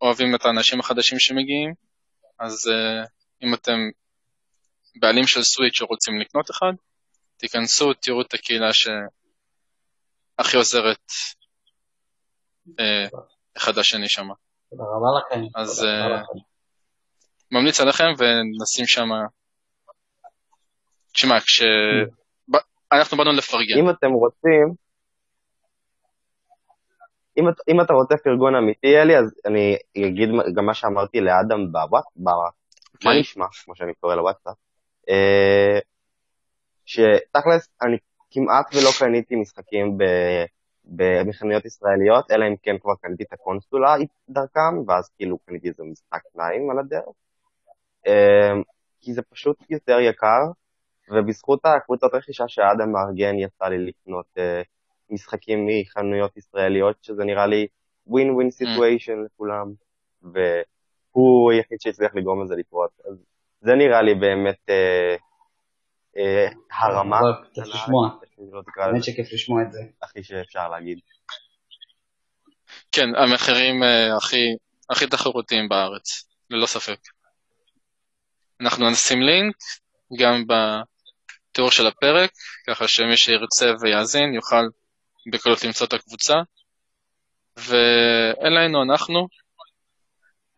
[0.00, 1.74] אוהבים את האנשים החדשים שמגיעים,
[2.38, 3.08] אז uh,
[3.42, 3.78] אם אתם
[4.96, 6.72] בעלים של סוויץ' או רוצים לקנות אחד,
[7.36, 11.06] תיכנסו, תראו את הקהילה שהכי עוזרת
[12.68, 12.72] uh,
[13.56, 14.28] אחד לשני שם.
[14.70, 15.60] תודה רבה לכם.
[15.60, 16.38] אז, אה, לכם.
[17.50, 19.08] ממליץ עליכם ונשים שם...
[21.12, 21.62] תשמע, כש...
[22.50, 23.78] ב- אנחנו באנו לפרגן.
[23.78, 24.74] אם אתם רוצים,
[27.38, 29.76] אם, אם אתה רוצה פרגון אמיתי, אלי, אז אני
[30.06, 32.24] אגיד גם מה שאמרתי לאדם בוואט, ב...
[32.24, 32.32] מה
[32.94, 33.20] אוקיי?
[33.20, 34.52] נשמע, כמו שאני קורא לוואטסאפ, אה,
[36.84, 37.96] שתכלס, אני
[38.30, 40.04] כמעט ולא קניתי משחקים ב...
[40.84, 43.96] במכניות ישראליות, אלא אם כן כבר קניתי את הקונסולה
[44.28, 47.14] דרכם, ואז כאילו קניתי איזה משחק שניים על הדרך.
[48.06, 48.52] אה,
[49.00, 50.42] כי זה פשוט יותר יקר,
[51.10, 54.40] ובזכות הקבוצות רכישה שאדם מארגן יצא לי לקנות uh,
[55.10, 57.66] משחקים מחנויות ישראליות, שזה נראה לי
[58.06, 59.72] ווין ווין סיטואשן לכולם,
[60.22, 62.90] והוא היחיד שהצליח לגרום לזה לקרות.
[63.04, 63.16] אז
[63.62, 65.20] זה נראה לי באמת uh,
[66.16, 67.18] uh, הרמה.
[67.54, 68.08] כיף לשמוע,
[68.76, 69.80] באמת שכיף לשמוע את זה.
[70.02, 70.98] הכי שאפשר להגיד.
[72.92, 74.56] כן, המחירים uh, הכי,
[74.90, 76.98] הכי תחרותיים בארץ, ללא ספק.
[78.60, 79.56] אנחנו נשים לינק
[80.18, 82.30] גם בתיאור של הפרק,
[82.66, 84.64] ככה שמי שירצה ויאזין יוכל
[85.32, 86.34] בקלות למצוא את הקבוצה.
[87.56, 89.28] ואלינו אנחנו,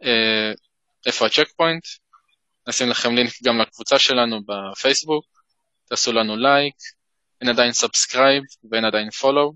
[0.04, 0.52] אה,
[1.06, 1.84] איפה ה checkpoint,
[2.68, 5.24] נשים לכם לינק גם לקבוצה שלנו בפייסבוק,
[5.88, 6.74] תעשו לנו לייק,
[7.40, 9.52] אין עדיין subscribe ואין עדיין follow,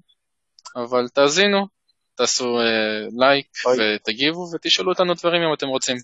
[0.77, 1.67] אבל תאזינו,
[2.15, 3.47] תעשו אה, לייק
[3.79, 5.97] ותגיבו ותשאלו אותנו דברים אם אתם רוצים.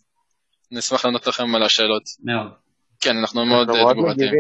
[0.71, 2.03] נשמח לענות לכם על השאלות.
[2.25, 2.53] מאוד.
[3.01, 4.33] כן, אנחנו מאוד תגובתיים.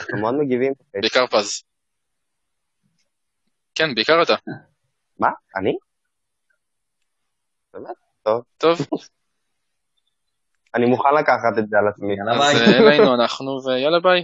[0.00, 0.72] אנחנו מאוד מגיבים.
[0.92, 1.62] בעיקר פז.
[3.74, 4.34] כן, בעיקר אתה.
[5.18, 5.28] מה?
[5.56, 5.72] אני?
[7.74, 7.96] באמת?
[8.22, 8.44] טוב.
[8.58, 8.78] טוב.
[10.74, 12.14] אני מוכן לקחת את זה על עצמי.
[12.16, 12.54] יאללה ביי.
[12.54, 14.22] אז אלינו אנחנו ויאללה ביי.